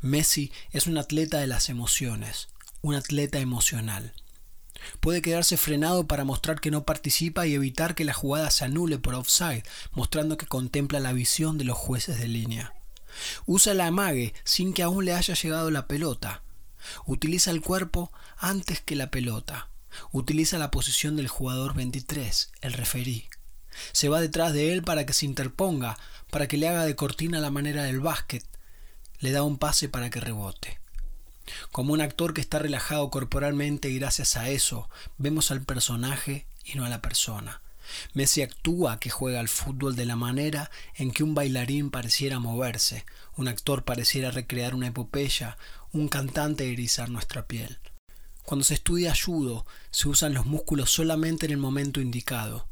[0.00, 2.48] Messi es un atleta de las emociones,
[2.82, 4.12] un atleta emocional.
[5.00, 8.98] Puede quedarse frenado para mostrar que no participa y evitar que la jugada se anule
[8.98, 12.74] por offside, mostrando que contempla la visión de los jueces de línea.
[13.46, 16.42] Usa la amague sin que aún le haya llegado la pelota.
[17.06, 19.68] Utiliza el cuerpo antes que la pelota.
[20.12, 23.28] Utiliza la posición del jugador 23, el referí.
[23.92, 25.98] Se va detrás de él para que se interponga,
[26.30, 28.44] para que le haga de cortina la manera del básquet.
[29.18, 30.80] Le da un pase para que rebote.
[31.70, 36.74] Como un actor que está relajado corporalmente y gracias a eso vemos al personaje y
[36.74, 37.60] no a la persona.
[38.12, 43.04] Messi actúa que juega al fútbol de la manera en que un bailarín pareciera moverse,
[43.36, 45.56] un actor pareciera recrear una epopeya,
[45.92, 47.78] un cantante erizar nuestra piel.
[48.44, 52.68] Cuando se estudia judo, se usan los músculos solamente en el momento indicado.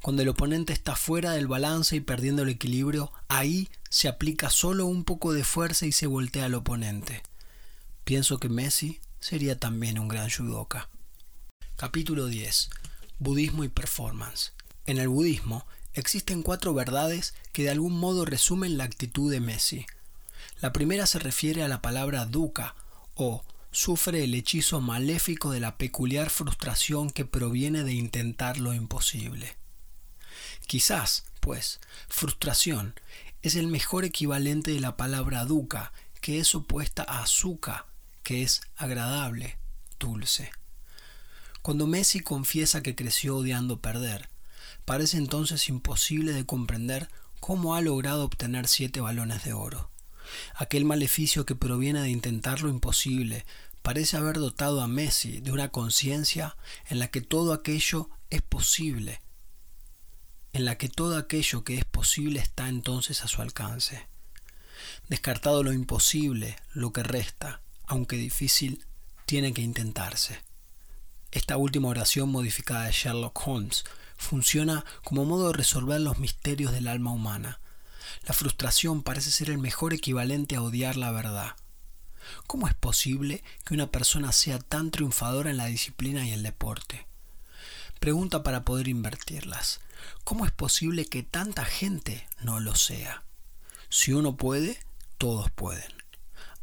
[0.00, 4.86] Cuando el oponente está fuera del balance y perdiendo el equilibrio, ahí se aplica solo
[4.86, 7.22] un poco de fuerza y se voltea al oponente.
[8.04, 10.88] Pienso que Messi sería también un gran judoka.
[11.76, 12.70] Capítulo 10.
[13.22, 14.52] Budismo y performance.
[14.84, 15.64] En el budismo
[15.94, 19.86] existen cuatro verdades que de algún modo resumen la actitud de Messi.
[20.60, 22.74] La primera se refiere a la palabra duca
[23.14, 29.54] o sufre el hechizo maléfico de la peculiar frustración que proviene de intentar lo imposible.
[30.66, 32.98] Quizás, pues, frustración
[33.42, 37.86] es el mejor equivalente de la palabra duca, que es opuesta a azúcar,
[38.24, 39.58] que es agradable,
[40.00, 40.50] dulce.
[41.62, 44.28] Cuando Messi confiesa que creció odiando perder,
[44.84, 47.08] parece entonces imposible de comprender
[47.38, 49.88] cómo ha logrado obtener siete balones de oro.
[50.56, 53.46] Aquel maleficio que proviene de intentar lo imposible
[53.82, 56.56] parece haber dotado a Messi de una conciencia
[56.88, 59.20] en la que todo aquello es posible,
[60.52, 64.08] en la que todo aquello que es posible está entonces a su alcance.
[65.08, 68.84] Descartado lo imposible, lo que resta, aunque difícil,
[69.26, 70.40] tiene que intentarse.
[71.32, 73.84] Esta última oración modificada de Sherlock Holmes
[74.18, 77.58] funciona como modo de resolver los misterios del alma humana.
[78.26, 81.56] La frustración parece ser el mejor equivalente a odiar la verdad.
[82.46, 87.06] ¿Cómo es posible que una persona sea tan triunfadora en la disciplina y el deporte?
[87.98, 89.80] Pregunta para poder invertirlas.
[90.24, 93.22] ¿Cómo es posible que tanta gente no lo sea?
[93.88, 94.78] Si uno puede,
[95.16, 95.92] todos pueden.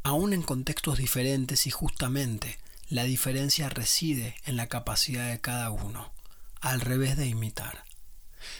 [0.03, 2.59] Aún en contextos diferentes y justamente
[2.89, 6.11] la diferencia reside en la capacidad de cada uno,
[6.59, 7.85] al revés de imitar.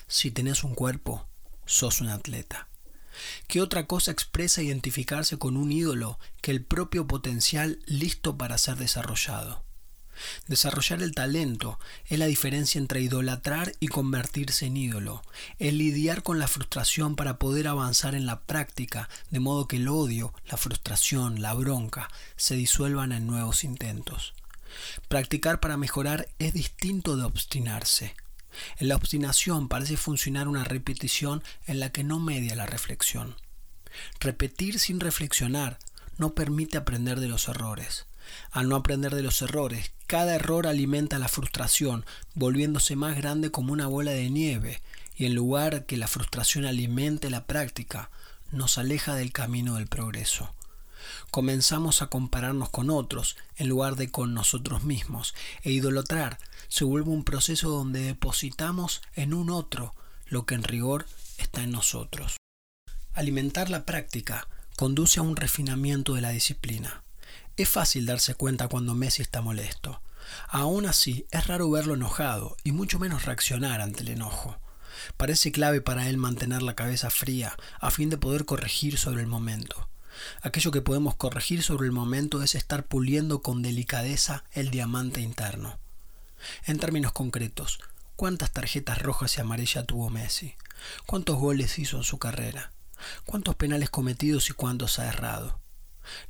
[0.08, 1.28] Si tenés un cuerpo,
[1.66, 2.68] sos un atleta.
[3.48, 8.78] ¿Qué otra cosa expresa identificarse con un ídolo que el propio potencial listo para ser
[8.78, 9.66] desarrollado?
[10.48, 15.24] Desarrollar el talento es la diferencia entre idolatrar y convertirse en ídolo,
[15.60, 19.88] el lidiar con la frustración para poder avanzar en la práctica, de modo que el
[19.88, 24.34] odio, la frustración, la bronca se disuelvan en nuevos intentos.
[25.08, 28.16] Practicar para mejorar es distinto de obstinarse.
[28.78, 33.36] En la obstinación parece funcionar una repetición en la que no media la reflexión.
[34.20, 35.80] Repetir sin reflexionar
[36.18, 38.06] no permite aprender de los errores.
[38.52, 43.74] Al no aprender de los errores, cada error alimenta la frustración, volviéndose más grande como
[43.74, 44.82] una bola de nieve,
[45.16, 48.10] y en lugar que la frustración alimente la práctica,
[48.52, 50.54] nos aleja del camino del progreso.
[51.32, 57.10] Comenzamos a compararnos con otros en lugar de con nosotros mismos, e idolatrar se vuelve
[57.10, 59.94] un proceso donde depositamos en un otro
[60.28, 61.06] lo que en rigor
[61.38, 62.38] está en nosotros.
[63.14, 67.04] Alimentar la práctica conduce a un refinamiento de la disciplina.
[67.60, 70.02] Es fácil darse cuenta cuando Messi está molesto.
[70.48, 74.58] Aún así, es raro verlo enojado y mucho menos reaccionar ante el enojo.
[75.18, 79.28] Parece clave para él mantener la cabeza fría a fin de poder corregir sobre el
[79.28, 79.90] momento.
[80.42, 85.80] Aquello que podemos corregir sobre el momento es estar puliendo con delicadeza el diamante interno.
[86.66, 87.80] En términos concretos,
[88.16, 90.56] ¿cuántas tarjetas rojas y amarillas tuvo Messi?
[91.06, 92.72] ¿Cuántos goles hizo en su carrera?
[93.26, 95.60] ¿Cuántos penales cometidos y cuántos ha errado?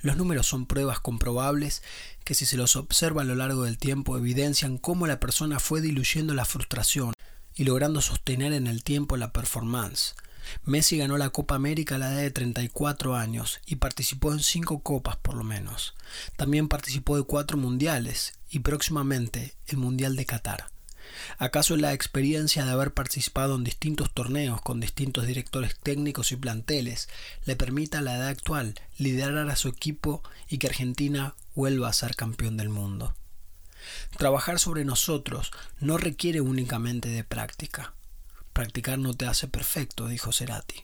[0.01, 1.84] Los números son pruebas comprobables
[2.23, 5.82] que si se los observa a lo largo del tiempo evidencian cómo la persona fue
[5.82, 7.13] diluyendo la frustración
[7.55, 10.15] y logrando sostener en el tiempo la performance.
[10.63, 14.80] Messi ganó la Copa América a la edad de 34 años y participó en cinco
[14.80, 15.95] copas por lo menos.
[16.38, 20.78] También participó de cuatro mundiales y próximamente el Mundial de Qatar.
[21.38, 27.09] ¿Acaso la experiencia de haber participado en distintos torneos con distintos directores técnicos y planteles
[27.45, 31.93] le permita a la edad actual liderar a su equipo y que Argentina vuelva a
[31.93, 33.15] ser campeón del mundo?
[34.17, 37.93] Trabajar sobre nosotros no requiere únicamente de práctica.
[38.53, 40.84] Practicar no te hace perfecto, dijo Cerati.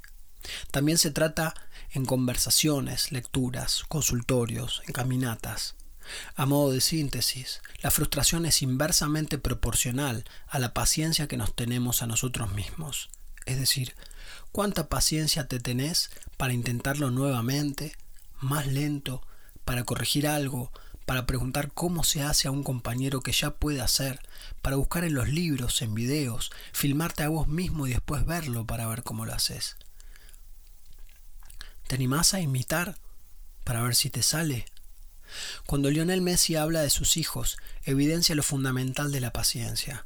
[0.72, 1.54] También se trata
[1.92, 5.75] en conversaciones, lecturas, consultorios, en caminatas.
[6.36, 12.02] A modo de síntesis, la frustración es inversamente proporcional a la paciencia que nos tenemos
[12.02, 13.10] a nosotros mismos.
[13.46, 13.96] Es decir,
[14.52, 17.96] cuánta paciencia te tenés para intentarlo nuevamente,
[18.40, 19.26] más lento,
[19.64, 20.72] para corregir algo,
[21.06, 24.20] para preguntar cómo se hace a un compañero que ya puede hacer,
[24.62, 28.88] para buscar en los libros, en videos, filmarte a vos mismo y después verlo para
[28.88, 29.78] ver cómo lo haces.
[31.88, 32.98] ¿Te animás a imitar
[33.64, 34.66] para ver si te sale?
[35.66, 40.06] Cuando Lionel Messi habla de sus hijos, evidencia lo fundamental de la paciencia.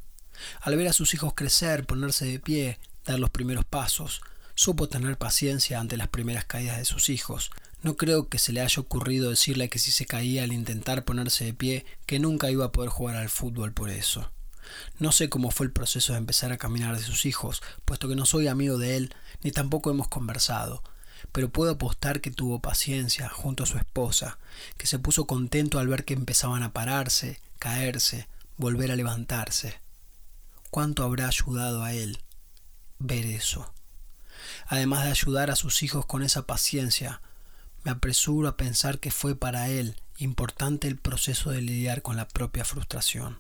[0.62, 4.22] Al ver a sus hijos crecer, ponerse de pie, dar los primeros pasos,
[4.56, 7.52] supo tener paciencia ante las primeras caídas de sus hijos.
[7.82, 11.46] No creo que se le haya ocurrido decirle que si se caía al intentar ponerse
[11.46, 14.32] de pie, que nunca iba a poder jugar al fútbol por eso.
[15.00, 18.16] No sé cómo fue el proceso de empezar a caminar de sus hijos, puesto que
[18.16, 20.84] no soy amigo de él, ni tampoco hemos conversado,
[21.32, 24.38] pero puedo apostar que tuvo paciencia junto a su esposa,
[24.78, 29.80] que se puso contento al ver que empezaban a pararse, caerse, volver a levantarse.
[30.70, 32.20] ¿Cuánto habrá ayudado a él
[33.00, 33.74] ver eso?
[34.68, 37.22] Además de ayudar a sus hijos con esa paciencia,
[37.84, 42.28] me apresuro a pensar que fue para él importante el proceso de lidiar con la
[42.28, 43.40] propia frustración.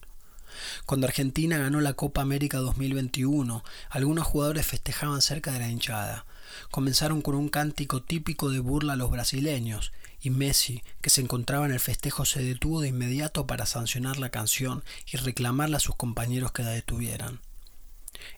[0.85, 6.25] Cuando Argentina ganó la Copa América 2021, algunos jugadores festejaban cerca de la hinchada.
[6.71, 9.91] Comenzaron con un cántico típico de burla a los brasileños,
[10.21, 14.29] y Messi, que se encontraba en el festejo, se detuvo de inmediato para sancionar la
[14.29, 17.39] canción y reclamarle a sus compañeros que la detuvieran.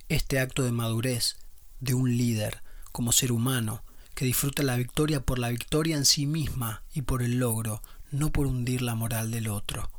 [0.10, 1.38] Este acto de madurez
[1.80, 3.84] de un líder, como ser humano,
[4.14, 7.82] que disfruta la victoria por la victoria en sí misma y por el logro,
[8.12, 9.90] no por hundir la moral del otro.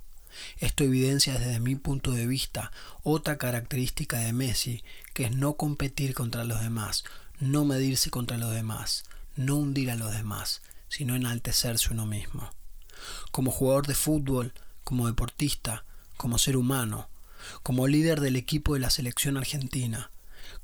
[0.58, 4.82] Esto evidencia desde mi punto de vista otra característica de Messi,
[5.12, 7.04] que es no competir contra los demás,
[7.43, 9.03] no medirse contra los demás,
[9.34, 12.49] no hundir a los demás, sino enaltecerse uno mismo.
[13.32, 14.53] Como jugador de fútbol,
[14.84, 15.84] como deportista,
[16.16, 17.09] como ser humano,
[17.64, 20.12] como líder del equipo de la selección argentina,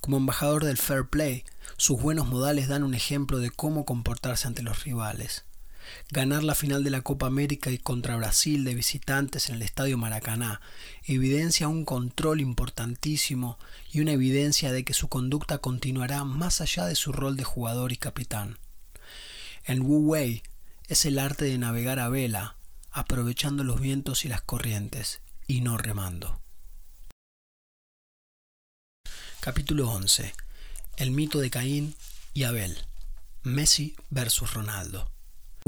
[0.01, 1.45] como embajador del fair play,
[1.77, 5.45] sus buenos modales dan un ejemplo de cómo comportarse ante los rivales.
[6.11, 9.99] Ganar la final de la Copa América y contra Brasil de visitantes en el Estadio
[9.99, 10.61] Maracaná
[11.05, 13.59] evidencia un control importantísimo
[13.93, 17.93] y una evidencia de que su conducta continuará más allá de su rol de jugador
[17.93, 18.59] y capitán.
[19.65, 20.43] En Wu Wei
[20.89, 22.57] es el arte de navegar a vela,
[22.91, 26.41] aprovechando los vientos y las corrientes, y no remando.
[29.41, 30.35] Capítulo 11.
[30.97, 31.95] El mito de Caín
[32.35, 32.77] y Abel.
[33.43, 35.11] Messi versus Ronaldo.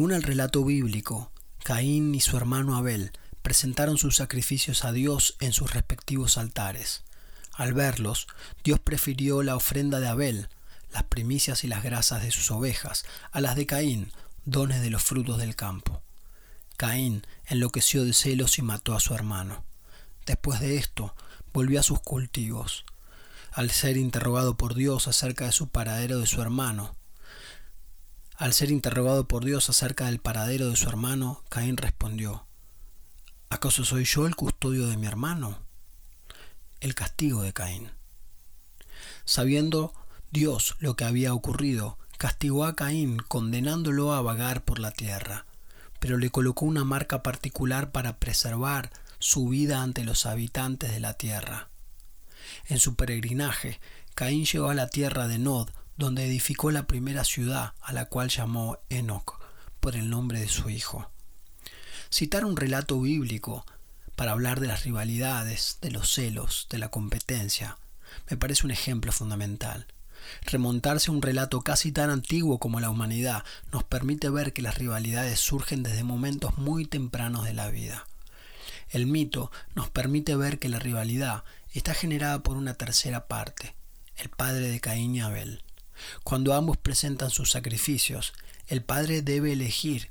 [0.01, 1.30] Según el relato bíblico,
[1.62, 7.05] Caín y su hermano Abel presentaron sus sacrificios a Dios en sus respectivos altares.
[7.53, 8.26] Al verlos,
[8.64, 10.48] Dios prefirió la ofrenda de Abel,
[10.90, 14.11] las primicias y las grasas de sus ovejas, a las de Caín,
[14.46, 16.01] dones de los frutos del campo.
[16.78, 19.66] Caín enloqueció de celos y mató a su hermano.
[20.24, 21.14] Después de esto,
[21.53, 22.86] volvió a sus cultivos
[23.53, 26.96] al ser interrogado por Dios acerca de su paradero de su hermano.
[28.41, 32.47] Al ser interrogado por Dios acerca del paradero de su hermano, Caín respondió,
[33.51, 35.59] ¿acaso soy yo el custodio de mi hermano?
[36.80, 37.91] El castigo de Caín.
[39.26, 39.93] Sabiendo
[40.30, 45.45] Dios lo que había ocurrido, castigó a Caín condenándolo a vagar por la tierra,
[45.99, 51.12] pero le colocó una marca particular para preservar su vida ante los habitantes de la
[51.12, 51.68] tierra.
[52.68, 53.78] En su peregrinaje,
[54.14, 55.68] Caín llegó a la tierra de Nod,
[56.01, 59.38] donde edificó la primera ciudad, a la cual llamó Enoch,
[59.78, 61.11] por el nombre de su hijo.
[62.11, 63.64] Citar un relato bíblico
[64.16, 67.78] para hablar de las rivalidades, de los celos, de la competencia,
[68.28, 69.86] me parece un ejemplo fundamental.
[70.42, 74.76] Remontarse a un relato casi tan antiguo como la humanidad nos permite ver que las
[74.76, 78.07] rivalidades surgen desde momentos muy tempranos de la vida.
[78.88, 83.74] El mito nos permite ver que la rivalidad está generada por una tercera parte,
[84.16, 85.62] el padre de Caín y Abel.
[86.24, 88.32] Cuando ambos presentan sus sacrificios,
[88.66, 90.11] el padre debe elegir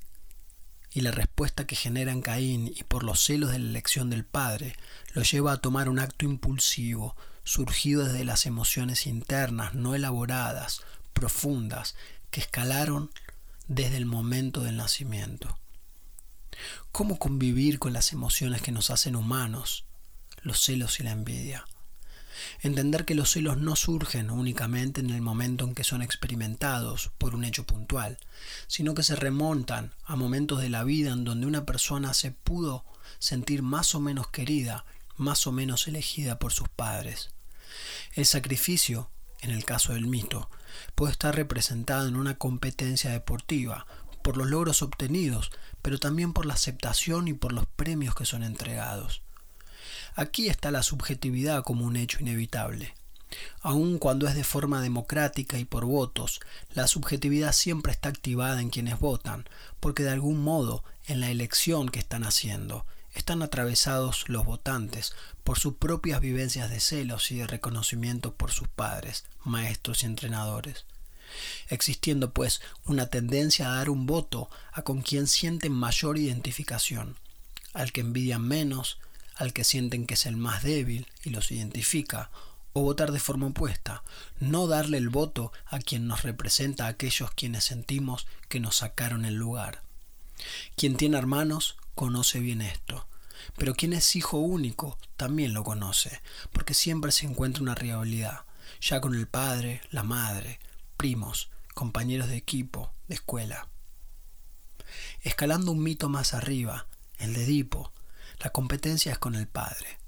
[0.91, 4.25] y la respuesta que genera en Caín y por los celos de la elección del
[4.25, 4.75] padre
[5.13, 10.81] lo lleva a tomar un acto impulsivo, surgido desde las emociones internas, no elaboradas,
[11.13, 11.95] profundas,
[12.31, 13.11] que escalaron
[13.67, 15.59] desde el momento del nacimiento.
[16.91, 19.85] ¿Cómo convivir con las emociones que nos hacen humanos?
[20.43, 21.65] los celos y la envidia.
[22.61, 27.35] Entender que los celos no surgen únicamente en el momento en que son experimentados por
[27.35, 28.17] un hecho puntual,
[28.67, 32.85] sino que se remontan a momentos de la vida en donde una persona se pudo
[33.19, 34.85] sentir más o menos querida,
[35.17, 37.31] más o menos elegida por sus padres.
[38.13, 39.09] El sacrificio,
[39.41, 40.49] en el caso del mito,
[40.95, 43.85] puede estar representado en una competencia deportiva,
[44.21, 48.43] por los logros obtenidos, pero también por la aceptación y por los premios que son
[48.43, 49.21] entregados.
[50.16, 52.93] Aquí está la subjetividad como un hecho inevitable.
[53.62, 56.39] Aun cuando es de forma democrática y por votos,
[56.74, 59.47] la subjetividad siempre está activada en quienes votan,
[59.80, 65.60] porque de algún modo, en la elección que están haciendo, están atravesados los votantes por
[65.60, 70.86] sus propias vivencias de celos y de reconocimiento por sus padres, maestros y entrenadores.
[71.68, 77.18] Existiendo pues una tendencia a dar un voto a con quien sienten mayor identificación,
[77.74, 78.99] al que envidian menos,
[79.39, 82.29] al que sienten que es el más débil y los identifica,
[82.73, 84.03] o votar de forma opuesta,
[84.39, 89.23] no darle el voto a quien nos representa a aquellos quienes sentimos que nos sacaron
[89.23, 89.81] el lugar.
[90.75, 93.07] Quien tiene hermanos conoce bien esto,
[93.57, 96.21] pero quien es hijo único también lo conoce,
[96.51, 98.41] porque siempre se encuentra una rivalidad,
[98.81, 100.59] ya con el padre, la madre,
[100.97, 103.69] primos, compañeros de equipo, de escuela.
[105.21, 106.87] Escalando un mito más arriba,
[107.19, 107.93] el de Edipo,
[108.39, 109.99] la competencia es con el padre.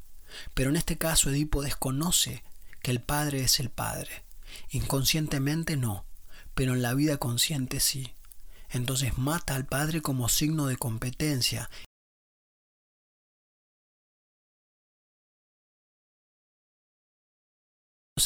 [0.53, 2.43] Pero en este caso Edipo desconoce
[2.81, 4.23] que el padre es el padre.
[4.69, 6.05] Inconscientemente no,
[6.55, 8.13] pero en la vida consciente sí.
[8.69, 11.69] entonces mata al padre como signo de competencia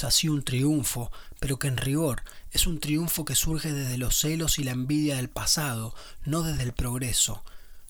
[0.03, 4.59] así un triunfo, pero que en rigor es un triunfo que surge desde los celos
[4.59, 5.95] y la envidia del pasado,
[6.25, 7.43] no desde el progreso,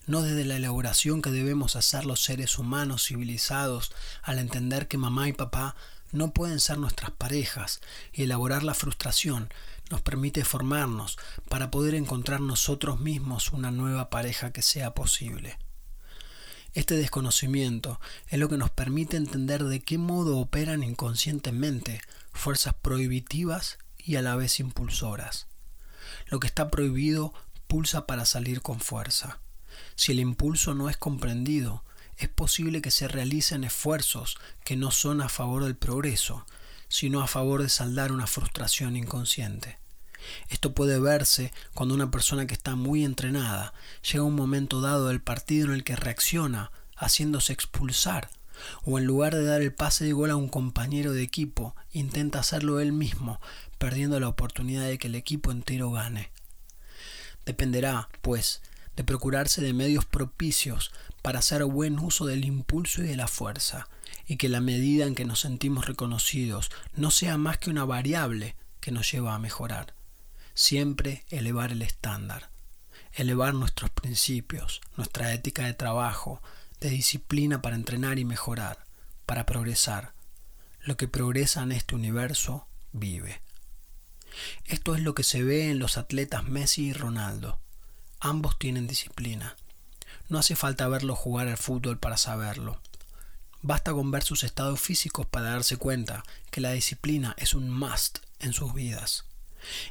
[0.06, 3.92] no desde la elaboración que debemos hacer los seres humanos civilizados
[4.22, 5.76] al entender que mamá y papá
[6.12, 7.80] no pueden ser nuestras parejas
[8.12, 9.48] y elaborar la frustración
[9.90, 15.58] nos permite formarnos para poder encontrar nosotros mismos una nueva pareja que sea posible.
[16.74, 22.00] Este desconocimiento es lo que nos permite entender de qué modo operan inconscientemente
[22.32, 25.46] fuerzas prohibitivas y a la vez impulsoras.
[26.26, 27.32] Lo que está prohibido
[27.66, 29.40] pulsa para salir con fuerza.
[29.96, 31.82] Si el impulso no es comprendido,
[32.18, 36.46] es posible que se realicen esfuerzos que no son a favor del progreso,
[36.88, 39.78] sino a favor de saldar una frustración inconsciente.
[40.48, 45.08] Esto puede verse cuando una persona que está muy entrenada llega a un momento dado
[45.08, 48.30] del partido en el que reacciona haciéndose expulsar,
[48.84, 52.40] o en lugar de dar el pase de gol a un compañero de equipo, intenta
[52.40, 53.40] hacerlo él mismo,
[53.78, 56.30] perdiendo la oportunidad de que el equipo entero gane.
[57.44, 58.62] Dependerá, pues,
[58.96, 60.92] de procurarse de medios propicios
[61.22, 63.88] para hacer buen uso del impulso y de la fuerza,
[64.26, 68.56] y que la medida en que nos sentimos reconocidos no sea más que una variable
[68.80, 69.96] que nos lleva a mejorar
[70.56, 72.50] siempre elevar el estándar,
[73.12, 76.42] elevar nuestros principios, nuestra ética de trabajo,
[76.80, 78.86] de disciplina para entrenar y mejorar,
[79.26, 80.14] para progresar.
[80.80, 83.42] Lo que progresa en este universo vive.
[84.64, 87.60] Esto es lo que se ve en los atletas Messi y Ronaldo.
[88.20, 89.56] Ambos tienen disciplina.
[90.28, 92.80] No hace falta verlos jugar al fútbol para saberlo.
[93.62, 98.18] Basta con ver sus estados físicos para darse cuenta que la disciplina es un must
[98.40, 99.24] en sus vidas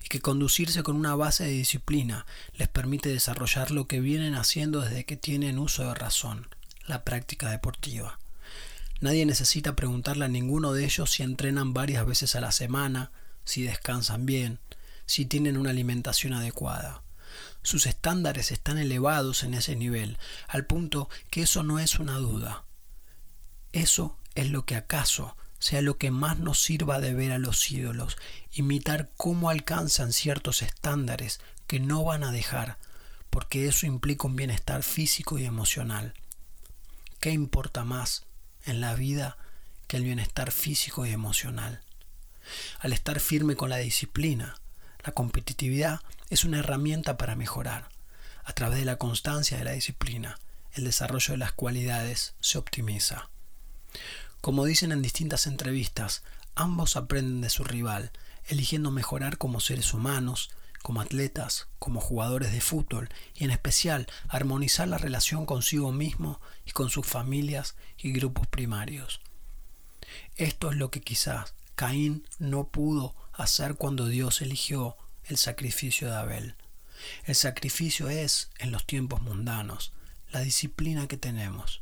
[0.03, 4.81] y que conducirse con una base de disciplina les permite desarrollar lo que vienen haciendo
[4.81, 6.47] desde que tienen uso de razón,
[6.87, 8.19] la práctica deportiva.
[9.01, 13.11] Nadie necesita preguntarle a ninguno de ellos si entrenan varias veces a la semana,
[13.43, 14.59] si descansan bien,
[15.05, 17.03] si tienen una alimentación adecuada.
[17.65, 22.63] Sus estándares están elevados en ese nivel, al punto que eso no es una duda.
[23.71, 27.71] Eso es lo que acaso sea lo que más nos sirva de ver a los
[27.71, 28.17] ídolos,
[28.51, 32.77] imitar cómo alcanzan ciertos estándares que no van a dejar,
[33.31, 36.13] porque eso implica un bienestar físico y emocional.
[37.19, 38.27] ¿Qué importa más
[38.65, 39.37] en la vida
[39.87, 41.81] que el bienestar físico y emocional?
[42.77, 44.61] Al estar firme con la disciplina,
[45.05, 45.99] la competitividad
[46.29, 47.89] es una herramienta para mejorar.
[48.43, 50.39] A través de la constancia de la disciplina,
[50.73, 53.29] el desarrollo de las cualidades se optimiza.
[54.41, 56.23] Como dicen en distintas entrevistas,
[56.55, 58.11] ambos aprenden de su rival,
[58.47, 60.49] eligiendo mejorar como seres humanos,
[60.81, 66.71] como atletas, como jugadores de fútbol y en especial armonizar la relación consigo mismo y
[66.71, 69.21] con sus familias y grupos primarios.
[70.35, 76.15] Esto es lo que quizás Caín no pudo hacer cuando Dios eligió el sacrificio de
[76.15, 76.55] Abel.
[77.25, 79.91] El sacrificio es, en los tiempos mundanos,
[80.31, 81.81] la disciplina que tenemos.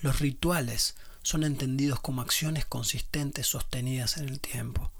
[0.00, 4.90] Los rituales son entendidos como acciones consistentes sostenidas en el tiempo,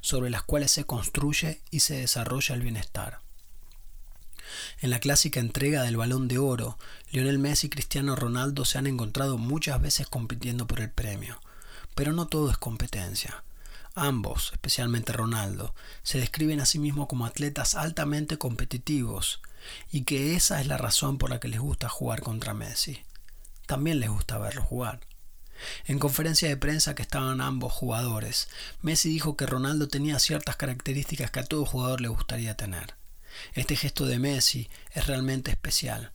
[0.00, 3.20] sobre las cuales se construye y se desarrolla el bienestar.
[4.80, 6.78] En la clásica entrega del balón de oro,
[7.10, 11.40] Lionel Messi y Cristiano Ronaldo se han encontrado muchas veces compitiendo por el premio,
[11.94, 13.42] pero no todo es competencia.
[13.94, 15.72] Ambos, especialmente Ronaldo,
[16.02, 19.40] se describen a sí mismos como atletas altamente competitivos
[19.92, 23.02] y que esa es la razón por la que les gusta jugar contra Messi.
[23.66, 25.00] También les gusta verlo jugar.
[25.86, 28.48] En conferencia de prensa que estaban ambos jugadores,
[28.82, 32.94] Messi dijo que Ronaldo tenía ciertas características que a todo jugador le gustaría tener.
[33.54, 36.12] Este gesto de Messi es realmente especial,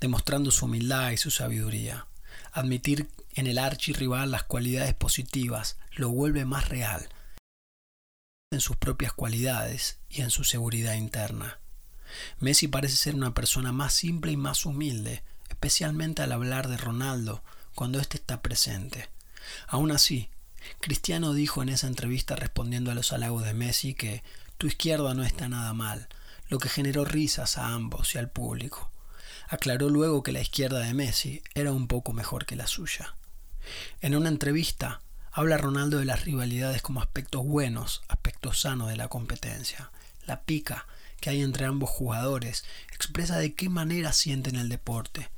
[0.00, 2.06] demostrando su humildad y su sabiduría.
[2.56, 7.06] Admitir en el archirrival las cualidades positivas lo vuelve más real
[8.50, 11.58] en sus propias cualidades y en su seguridad interna.
[12.40, 17.44] Messi parece ser una persona más simple y más humilde, especialmente al hablar de Ronaldo
[17.74, 19.10] cuando éste está presente.
[19.68, 20.30] Aún así,
[20.80, 24.22] Cristiano dijo en esa entrevista respondiendo a los halagos de Messi que
[24.56, 26.08] tu izquierda no está nada mal,
[26.48, 28.90] lo que generó risas a ambos y al público.
[29.48, 33.14] Aclaró luego que la izquierda de Messi era un poco mejor que la suya.
[34.00, 35.00] En una entrevista,
[35.32, 39.90] habla Ronaldo de las rivalidades como aspectos buenos, aspectos sanos de la competencia.
[40.24, 40.86] La pica
[41.20, 45.30] que hay entre ambos jugadores expresa de qué manera sienten el deporte,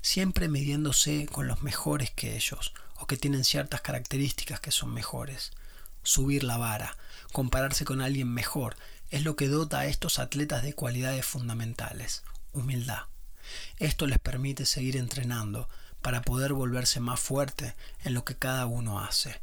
[0.00, 5.52] siempre midiéndose con los mejores que ellos o que tienen ciertas características que son mejores.
[6.02, 6.96] Subir la vara,
[7.32, 8.76] compararse con alguien mejor,
[9.10, 13.04] es lo que dota a estos atletas de cualidades fundamentales, humildad.
[13.78, 15.68] Esto les permite seguir entrenando
[16.02, 17.74] para poder volverse más fuerte
[18.04, 19.40] en lo que cada uno hace.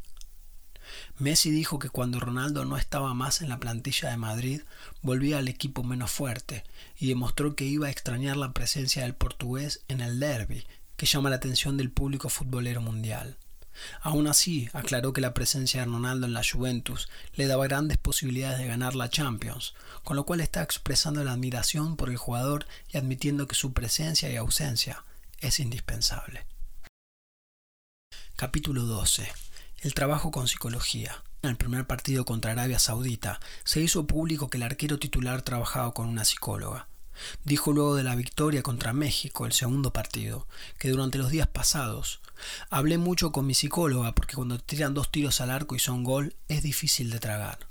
[1.17, 4.61] Messi dijo que cuando Ronaldo no estaba más en la plantilla de Madrid,
[5.01, 6.63] volvía al equipo menos fuerte
[6.97, 10.65] y demostró que iba a extrañar la presencia del portugués en el derby,
[10.97, 13.37] que llama la atención del público futbolero mundial.
[14.01, 18.59] Aún así, aclaró que la presencia de Ronaldo en la Juventus le daba grandes posibilidades
[18.59, 22.97] de ganar la Champions, con lo cual está expresando la admiración por el jugador y
[22.97, 25.03] admitiendo que su presencia y ausencia
[25.39, 26.45] es indispensable.
[28.35, 29.31] Capítulo 12.
[29.81, 31.23] El trabajo con psicología.
[31.41, 35.93] En el primer partido contra Arabia Saudita se hizo público que el arquero titular trabajaba
[35.93, 36.87] con una psicóloga.
[37.43, 40.47] Dijo luego de la victoria contra México, el segundo partido,
[40.77, 42.21] que durante los días pasados
[42.69, 46.35] hablé mucho con mi psicóloga porque cuando tiran dos tiros al arco y son gol
[46.47, 47.67] es difícil de tragar.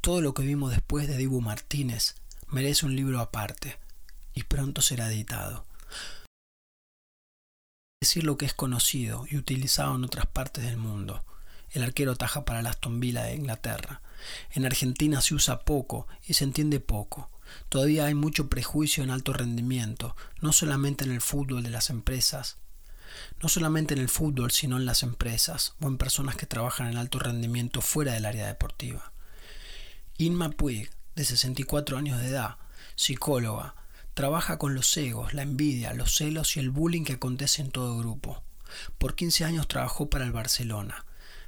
[0.00, 2.16] Todo lo que vimos después de Dibu Martínez
[2.48, 3.78] merece un libro aparte
[4.34, 5.64] y pronto será editado.
[8.00, 11.24] Decir lo que es conocido y utilizado en otras partes del mundo.
[11.70, 14.02] El arquero taja para la Aston Villa de Inglaterra.
[14.50, 17.30] En Argentina se usa poco y se entiende poco.
[17.68, 22.58] Todavía hay mucho prejuicio en alto rendimiento, no solamente en el fútbol de las empresas,
[23.42, 26.96] no solamente en el fútbol, sino en las empresas o en personas que trabajan en
[26.96, 29.12] alto rendimiento fuera del área deportiva.
[30.18, 32.56] Inma Puig, de 64 años de edad,
[32.94, 33.74] psicóloga,
[34.14, 37.98] trabaja con los egos, la envidia, los celos y el bullying que acontece en todo
[37.98, 38.42] grupo.
[38.98, 41.04] Por 15 años trabajó para el Barcelona.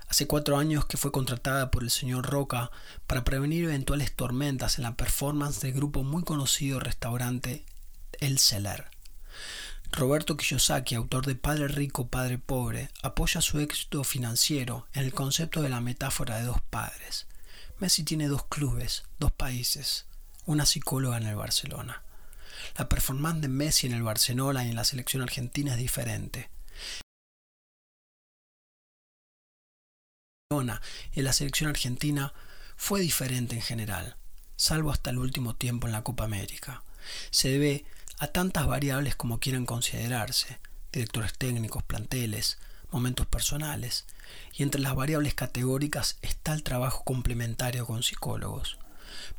[0.08, 2.70] Hace cuatro años que fue contratada por el señor Roca
[3.06, 7.64] para prevenir eventuales tormentas en la performance del grupo muy conocido restaurante
[8.20, 8.90] El Celer.
[9.92, 15.62] Roberto Kiyosaki, autor de Padre Rico, Padre Pobre, apoya su éxito financiero en el concepto
[15.62, 17.26] de la metáfora de dos padres.
[17.78, 20.06] Messi tiene dos clubes, dos países,
[20.46, 22.02] una psicóloga en el Barcelona.
[22.76, 26.50] La performance de Messi en el Barcelona y en la selección argentina es diferente.
[31.12, 32.32] Y la selección argentina
[32.76, 34.16] fue diferente en general,
[34.56, 36.84] salvo hasta el último tiempo en la Copa América.
[37.30, 37.84] Se debe
[38.18, 40.60] a tantas variables como quieran considerarse,
[40.92, 42.58] directores técnicos, planteles,
[42.90, 44.04] momentos personales,
[44.52, 48.78] y entre las variables categóricas está el trabajo complementario con psicólogos.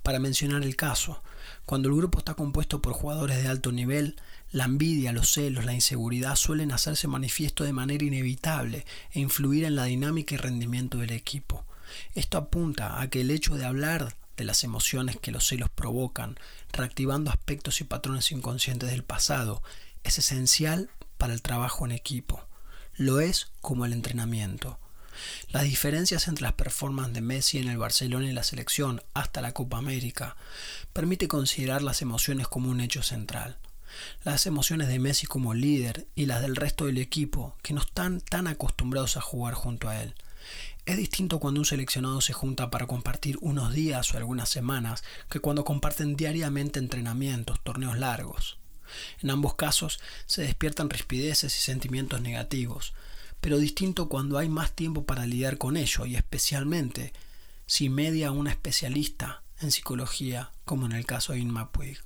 [0.03, 1.23] Para mencionar el caso,
[1.65, 4.15] cuando el grupo está compuesto por jugadores de alto nivel,
[4.55, 9.75] la envidia, los celos, la inseguridad suelen hacerse manifiesto de manera inevitable e influir en
[9.75, 11.65] la dinámica y rendimiento del equipo.
[12.13, 16.39] Esto apunta a que el hecho de hablar de las emociones que los celos provocan,
[16.71, 19.61] reactivando aspectos y patrones inconscientes del pasado,
[20.05, 22.47] es esencial para el trabajo en equipo.
[22.95, 24.79] Lo es como el entrenamiento.
[25.49, 29.51] Las diferencias entre las performances de Messi en el Barcelona y la selección hasta la
[29.51, 30.37] Copa América
[30.93, 33.57] permite considerar las emociones como un hecho central
[34.23, 38.21] las emociones de Messi como líder y las del resto del equipo, que no están
[38.21, 40.15] tan acostumbrados a jugar junto a él.
[40.85, 45.39] Es distinto cuando un seleccionado se junta para compartir unos días o algunas semanas que
[45.39, 48.57] cuando comparten diariamente entrenamientos, torneos largos.
[49.21, 52.93] En ambos casos se despiertan rispideces y sentimientos negativos,
[53.41, 57.13] pero distinto cuando hay más tiempo para lidiar con ello y especialmente
[57.65, 61.97] si media una especialista en psicología como en el caso de Inma Puig.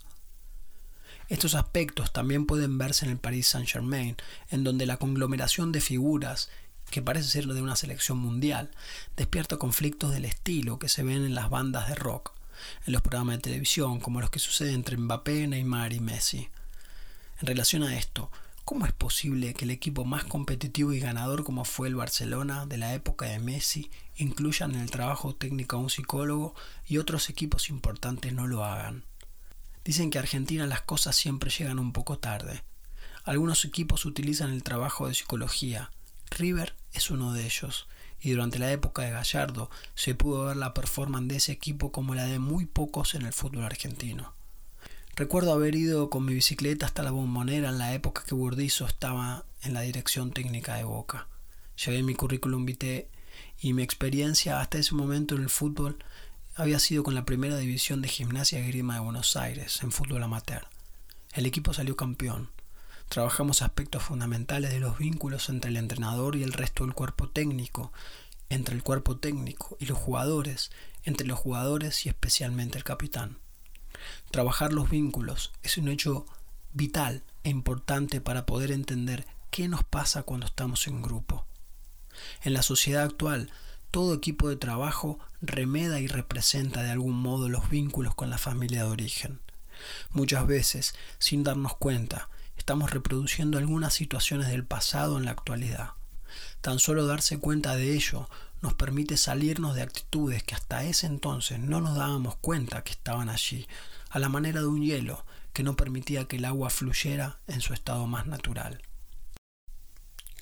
[1.30, 4.18] Estos aspectos también pueden verse en el Paris Saint-Germain,
[4.50, 6.50] en donde la conglomeración de figuras,
[6.90, 8.72] que parece ser de una selección mundial,
[9.16, 12.34] despierta conflictos del estilo que se ven en las bandas de rock,
[12.88, 16.50] en los programas de televisión, como los que suceden entre Mbappé, Neymar y Messi.
[17.42, 18.32] En relación a esto,
[18.66, 22.80] ¿cómo es posible que el equipo más competitivo y ganador como fue el Barcelona de
[22.80, 26.56] la época de Messi incluyan en el trabajo técnico a un psicólogo
[26.88, 29.09] y otros equipos importantes no lo hagan?
[29.84, 32.64] Dicen que Argentina las cosas siempre llegan un poco tarde.
[33.24, 35.92] Algunos equipos utilizan el trabajo de psicología.
[36.32, 37.88] River es uno de ellos.
[38.22, 42.16] Y durante la época de Gallardo se pudo ver la performance de ese equipo como
[42.16, 44.34] la de muy pocos en el fútbol argentino.
[45.16, 49.46] Recuerdo haber ido con mi bicicleta hasta la bombonera en la época que Burdizo estaba
[49.64, 51.28] en la dirección técnica de Boca.
[51.86, 53.10] Llevé mi currículum vitae
[53.60, 55.98] y mi experiencia hasta ese momento en el fútbol
[56.60, 60.68] había sido con la primera división de Gimnasia Grima de Buenos Aires en fútbol amateur.
[61.32, 62.50] El equipo salió campeón.
[63.08, 67.94] Trabajamos aspectos fundamentales de los vínculos entre el entrenador y el resto del cuerpo técnico,
[68.50, 70.70] entre el cuerpo técnico y los jugadores,
[71.06, 73.38] entre los jugadores y especialmente el capitán.
[74.30, 76.26] Trabajar los vínculos es un hecho
[76.74, 81.46] vital e importante para poder entender qué nos pasa cuando estamos en grupo.
[82.44, 83.50] En la sociedad actual,
[83.92, 88.84] todo equipo de trabajo remeda y representa de algún modo los vínculos con la familia
[88.84, 89.40] de origen.
[90.12, 95.92] Muchas veces, sin darnos cuenta, estamos reproduciendo algunas situaciones del pasado en la actualidad.
[96.62, 98.30] Tan solo darse cuenta de ello
[98.62, 103.30] nos permite salirnos de actitudes que hasta ese entonces no nos dábamos cuenta que estaban
[103.30, 103.68] allí,
[104.10, 107.74] a la manera de un hielo que no permitía que el agua fluyera en su
[107.74, 108.82] estado más natural.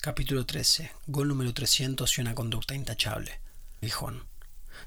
[0.07, 0.89] Capítulo 13.
[1.07, 3.41] Gol número 300 y una conducta intachable.
[3.81, 4.23] Gijón.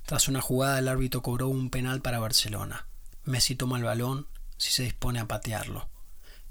[0.06, 2.86] Tras una jugada el árbitro cobró un penal para Barcelona.
[3.24, 5.90] Messi toma el balón si se dispone a patearlo.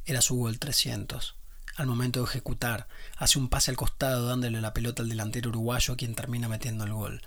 [0.05, 1.35] Era su gol 300.
[1.77, 5.97] Al momento de ejecutar, hace un pase al costado dándole la pelota al delantero uruguayo
[5.97, 7.23] quien termina metiendo el gol.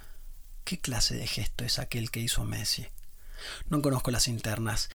[0.62, 2.86] ¿Qué clase de gesto es aquel que hizo Messi?
[3.68, 4.90] No conozco las internas.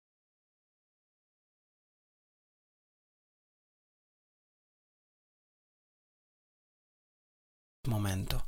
[7.87, 8.47] Momento.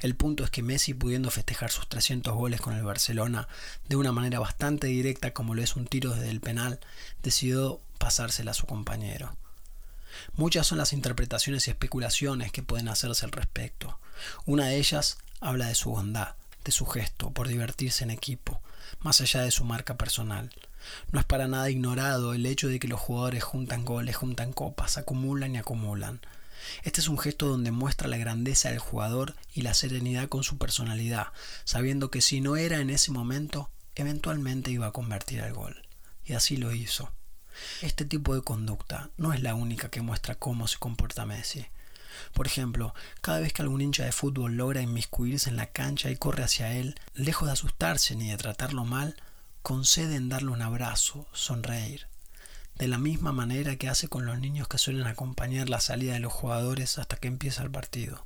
[0.00, 3.48] El punto es que Messi, pudiendo festejar sus 300 goles con el Barcelona
[3.88, 6.80] de una manera bastante directa como lo es un tiro desde el penal,
[7.22, 9.36] decidió pasársela a su compañero.
[10.34, 13.98] Muchas son las interpretaciones y especulaciones que pueden hacerse al respecto.
[14.46, 16.34] Una de ellas habla de su bondad,
[16.64, 18.60] de su gesto por divertirse en equipo,
[19.00, 20.50] más allá de su marca personal.
[21.12, 24.96] No es para nada ignorado el hecho de que los jugadores juntan goles, juntan copas,
[24.96, 26.20] acumulan y acumulan.
[26.82, 30.58] Este es un gesto donde muestra la grandeza del jugador y la serenidad con su
[30.58, 31.28] personalidad,
[31.64, 35.86] sabiendo que si no era en ese momento, eventualmente iba a convertir al gol.
[36.24, 37.12] Y así lo hizo.
[37.82, 41.66] Este tipo de conducta no es la única que muestra cómo se comporta Messi.
[42.32, 46.16] Por ejemplo, cada vez que algún hincha de fútbol logra inmiscuirse en la cancha y
[46.16, 49.16] corre hacia él, lejos de asustarse ni de tratarlo mal,
[49.62, 52.08] concede en darle un abrazo, sonreír
[52.78, 56.20] de la misma manera que hace con los niños que suelen acompañar la salida de
[56.20, 58.22] los jugadores hasta que empieza el partido.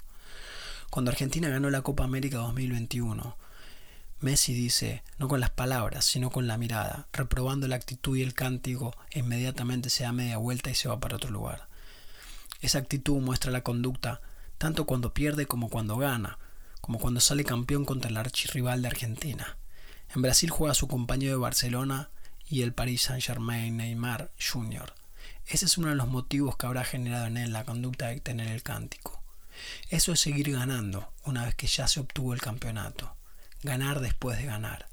[0.91, 3.37] Cuando Argentina ganó la Copa América 2021,
[4.21, 8.35] Messi dice, no con las palabras, sino con la mirada, reprobando la actitud y el
[8.35, 11.67] cántico, inmediatamente se da media vuelta y se va para otro lugar.
[12.61, 14.21] Esa actitud muestra la conducta
[14.59, 16.39] tanto cuando pierde como cuando gana,
[16.81, 19.57] como cuando sale campeón contra el archirrival de Argentina.
[20.15, 22.11] En Brasil juega su compañero de Barcelona
[22.53, 24.93] y el Paris Saint-Germain Neymar Jr.
[25.47, 28.49] Ese es uno de los motivos que habrá generado en él la conducta de tener
[28.49, 29.23] el cántico.
[29.89, 33.17] Eso es seguir ganando una vez que ya se obtuvo el campeonato.
[33.63, 34.87] Ganar después de ganar.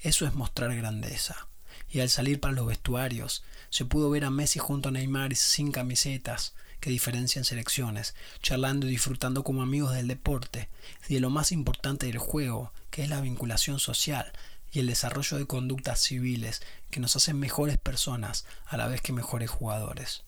[0.00, 1.48] Eso es mostrar grandeza.
[1.88, 5.72] Y al salir para los vestuarios, se pudo ver a Messi junto a Neymar sin
[5.72, 10.68] camisetas, que diferencian selecciones, charlando y disfrutando como amigos del deporte
[11.08, 14.32] y de lo más importante del juego, que es la vinculación social,
[14.72, 19.12] y el desarrollo de conductas civiles que nos hacen mejores personas a la vez que
[19.12, 20.22] mejores jugadores.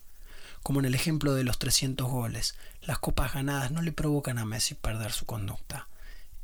[0.62, 4.44] Como en el ejemplo de los 300 goles, las copas ganadas no le provocan a
[4.44, 5.88] Messi perder su conducta.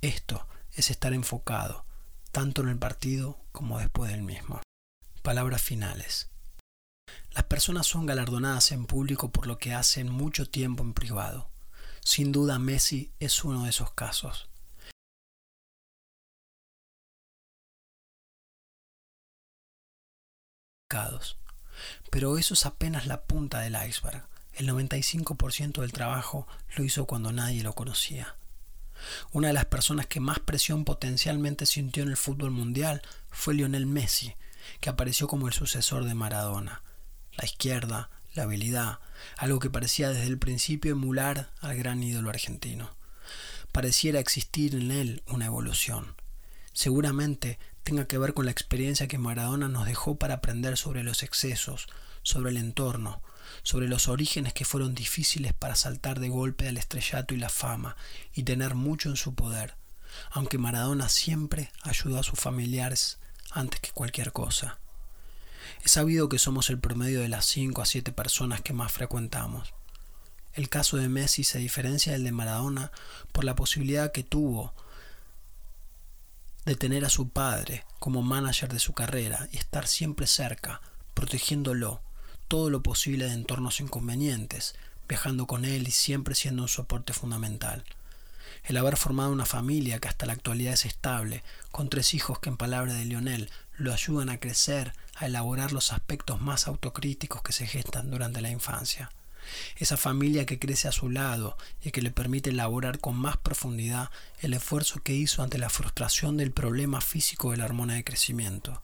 [0.01, 1.85] Esto es estar enfocado,
[2.33, 4.61] tanto en el partido como después del mismo.
[5.23, 6.29] Palabras finales.
[7.33, 11.49] Las personas son galardonadas en público por lo que hacen mucho tiempo en privado.
[12.01, 14.49] Sin duda Messi es uno de esos casos.
[22.11, 24.25] Pero eso es apenas la punta del iceberg.
[24.55, 28.37] El 95% del trabajo lo hizo cuando nadie lo conocía.
[29.31, 33.87] Una de las personas que más presión potencialmente sintió en el fútbol mundial fue Lionel
[33.87, 34.35] Messi,
[34.81, 36.83] que apareció como el sucesor de Maradona.
[37.37, 38.99] La izquierda, la habilidad,
[39.37, 42.91] algo que parecía desde el principio emular al gran ídolo argentino.
[43.73, 46.17] Pareciera existir en él una evolución.
[46.73, 51.23] Seguramente tenga que ver con la experiencia que Maradona nos dejó para aprender sobre los
[51.23, 51.89] excesos,
[52.23, 53.23] sobre el entorno,
[53.63, 57.97] sobre los orígenes que fueron difíciles para saltar de golpe al estrellato y la fama
[58.35, 59.77] y tener mucho en su poder,
[60.31, 63.19] aunque Maradona siempre ayudó a sus familiares
[63.51, 64.79] antes que cualquier cosa.
[65.85, 69.73] Es sabido que somos el promedio de las 5 a 7 personas que más frecuentamos.
[70.53, 72.91] El caso de Messi se diferencia del de Maradona
[73.33, 74.75] por la posibilidad que tuvo
[76.69, 80.83] de tener a su padre como manager de su carrera y estar siempre cerca,
[81.15, 82.03] protegiéndolo
[82.47, 84.75] todo lo posible de entornos inconvenientes,
[85.09, 87.85] viajando con él y siempre siendo un soporte fundamental.
[88.65, 92.51] El haber formado una familia que hasta la actualidad es estable, con tres hijos que
[92.51, 97.53] en palabra de Lionel lo ayudan a crecer, a elaborar los aspectos más autocríticos que
[97.53, 99.11] se gestan durante la infancia
[99.77, 104.11] esa familia que crece a su lado y que le permite elaborar con más profundidad
[104.41, 108.83] el esfuerzo que hizo ante la frustración del problema físico de la hormona de crecimiento.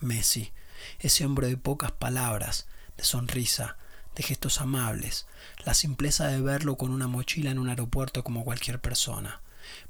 [0.00, 0.52] Messi,
[1.00, 2.66] ese hombre de pocas palabras,
[2.96, 3.76] de sonrisa,
[4.14, 5.26] de gestos amables,
[5.64, 9.40] la simpleza de verlo con una mochila en un aeropuerto como cualquier persona.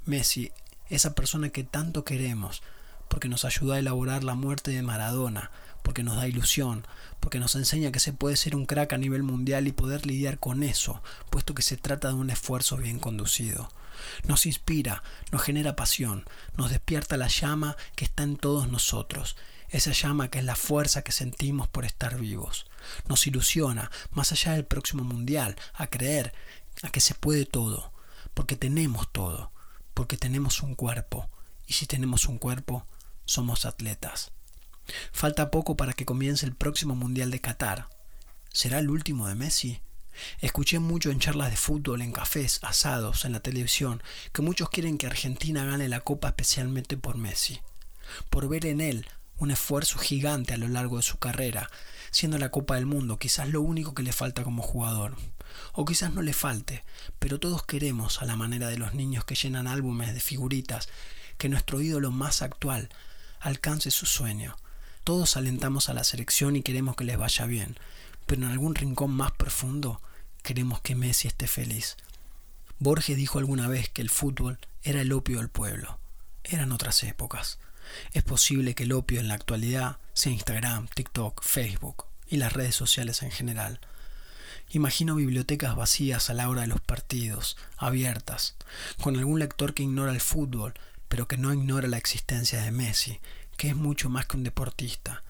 [0.05, 0.51] Messi,
[0.89, 2.61] esa persona que tanto queremos,
[3.07, 5.51] porque nos ayudó a elaborar la muerte de Maradona,
[5.89, 6.85] porque nos da ilusión,
[7.19, 10.37] porque nos enseña que se puede ser un crack a nivel mundial y poder lidiar
[10.37, 13.71] con eso, puesto que se trata de un esfuerzo bien conducido.
[14.23, 16.25] Nos inspira, nos genera pasión,
[16.55, 19.35] nos despierta la llama que está en todos nosotros,
[19.69, 22.67] esa llama que es la fuerza que sentimos por estar vivos.
[23.07, 26.33] Nos ilusiona, más allá del próximo mundial, a creer
[26.83, 27.93] a que se puede todo,
[28.35, 29.51] porque tenemos todo,
[29.95, 31.31] porque tenemos un cuerpo,
[31.65, 32.85] y si tenemos un cuerpo,
[33.25, 34.31] somos atletas.
[35.11, 37.89] Falta poco para que comience el próximo Mundial de Qatar.
[38.51, 39.81] ¿Será el último de Messi?
[40.39, 44.01] Escuché mucho en charlas de fútbol, en cafés, asados, en la televisión,
[44.33, 47.61] que muchos quieren que Argentina gane la Copa especialmente por Messi,
[48.29, 51.69] por ver en él un esfuerzo gigante a lo largo de su carrera,
[52.11, 55.15] siendo la Copa del Mundo quizás lo único que le falta como jugador.
[55.73, 56.83] O quizás no le falte,
[57.19, 60.89] pero todos queremos, a la manera de los niños que llenan álbumes de figuritas,
[61.37, 62.89] que nuestro ídolo más actual
[63.39, 64.57] alcance su sueño.
[65.09, 67.75] Todos alentamos a la selección y queremos que les vaya bien,
[68.27, 69.99] pero en algún rincón más profundo
[70.43, 71.97] queremos que Messi esté feliz.
[72.77, 75.97] Borges dijo alguna vez que el fútbol era el opio del pueblo.
[76.43, 77.57] Eran otras épocas.
[78.13, 82.75] Es posible que el opio en la actualidad sea Instagram, TikTok, Facebook y las redes
[82.75, 83.79] sociales en general.
[84.69, 88.53] Imagino bibliotecas vacías a la hora de los partidos, abiertas,
[89.01, 90.75] con algún lector que ignora el fútbol,
[91.07, 93.19] pero que no ignora la existencia de Messi,
[93.59, 95.21] que es mucho más que un deportista,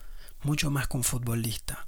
[0.44, 1.88] mucho más que un futbolista.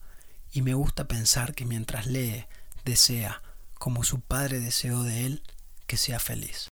[0.52, 2.46] Y me gusta pensar que mientras lee,
[2.84, 3.44] desea,
[3.76, 5.44] como su padre deseó de él,
[5.86, 6.70] que sea feliz.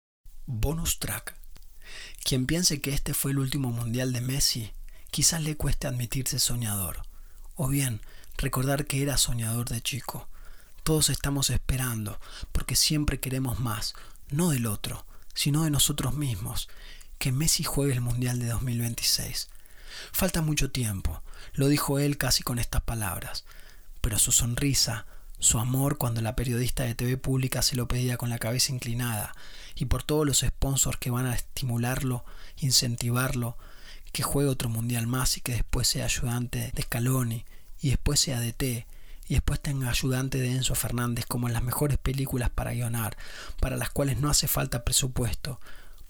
[0.47, 1.34] Bonus track.
[2.26, 4.74] Quien piense que este fue el último mundial de Messi,
[5.11, 7.01] quizás le cueste admitirse soñador,
[7.55, 8.01] o bien
[8.38, 10.28] recordar que era soñador de chico.
[10.84, 12.20] Todos estamos esperando,
[12.51, 13.95] porque siempre queremos más,
[14.30, 16.68] no del otro, sino de nosotros mismos,
[17.18, 19.47] que Messi juegue el Mundial de 2026.
[20.12, 21.24] Falta mucho tiempo,
[21.54, 23.45] lo dijo él casi con estas palabras,
[24.01, 25.06] pero su sonrisa,
[25.39, 29.34] su amor cuando la periodista de TV pública se lo pedía con la cabeza inclinada,
[29.76, 32.26] y por todos los sponsors que van a estimularlo,
[32.58, 33.58] incentivarlo,
[34.12, 37.45] que juegue otro mundial más y que después sea ayudante de Scaloni,
[37.82, 38.88] y después sea DT,
[39.28, 43.18] y después tenga ayudante de Enzo Fernández como en las mejores películas para guionar,
[43.60, 45.60] para las cuales no hace falta presupuesto,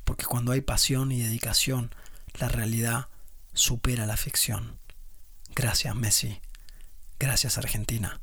[0.04, 1.94] porque cuando hay pasión y dedicación,
[2.40, 3.08] la realidad
[3.54, 4.80] supera la ficción.
[5.56, 6.42] Gracias Messi.
[7.20, 8.20] Gracias Argentina.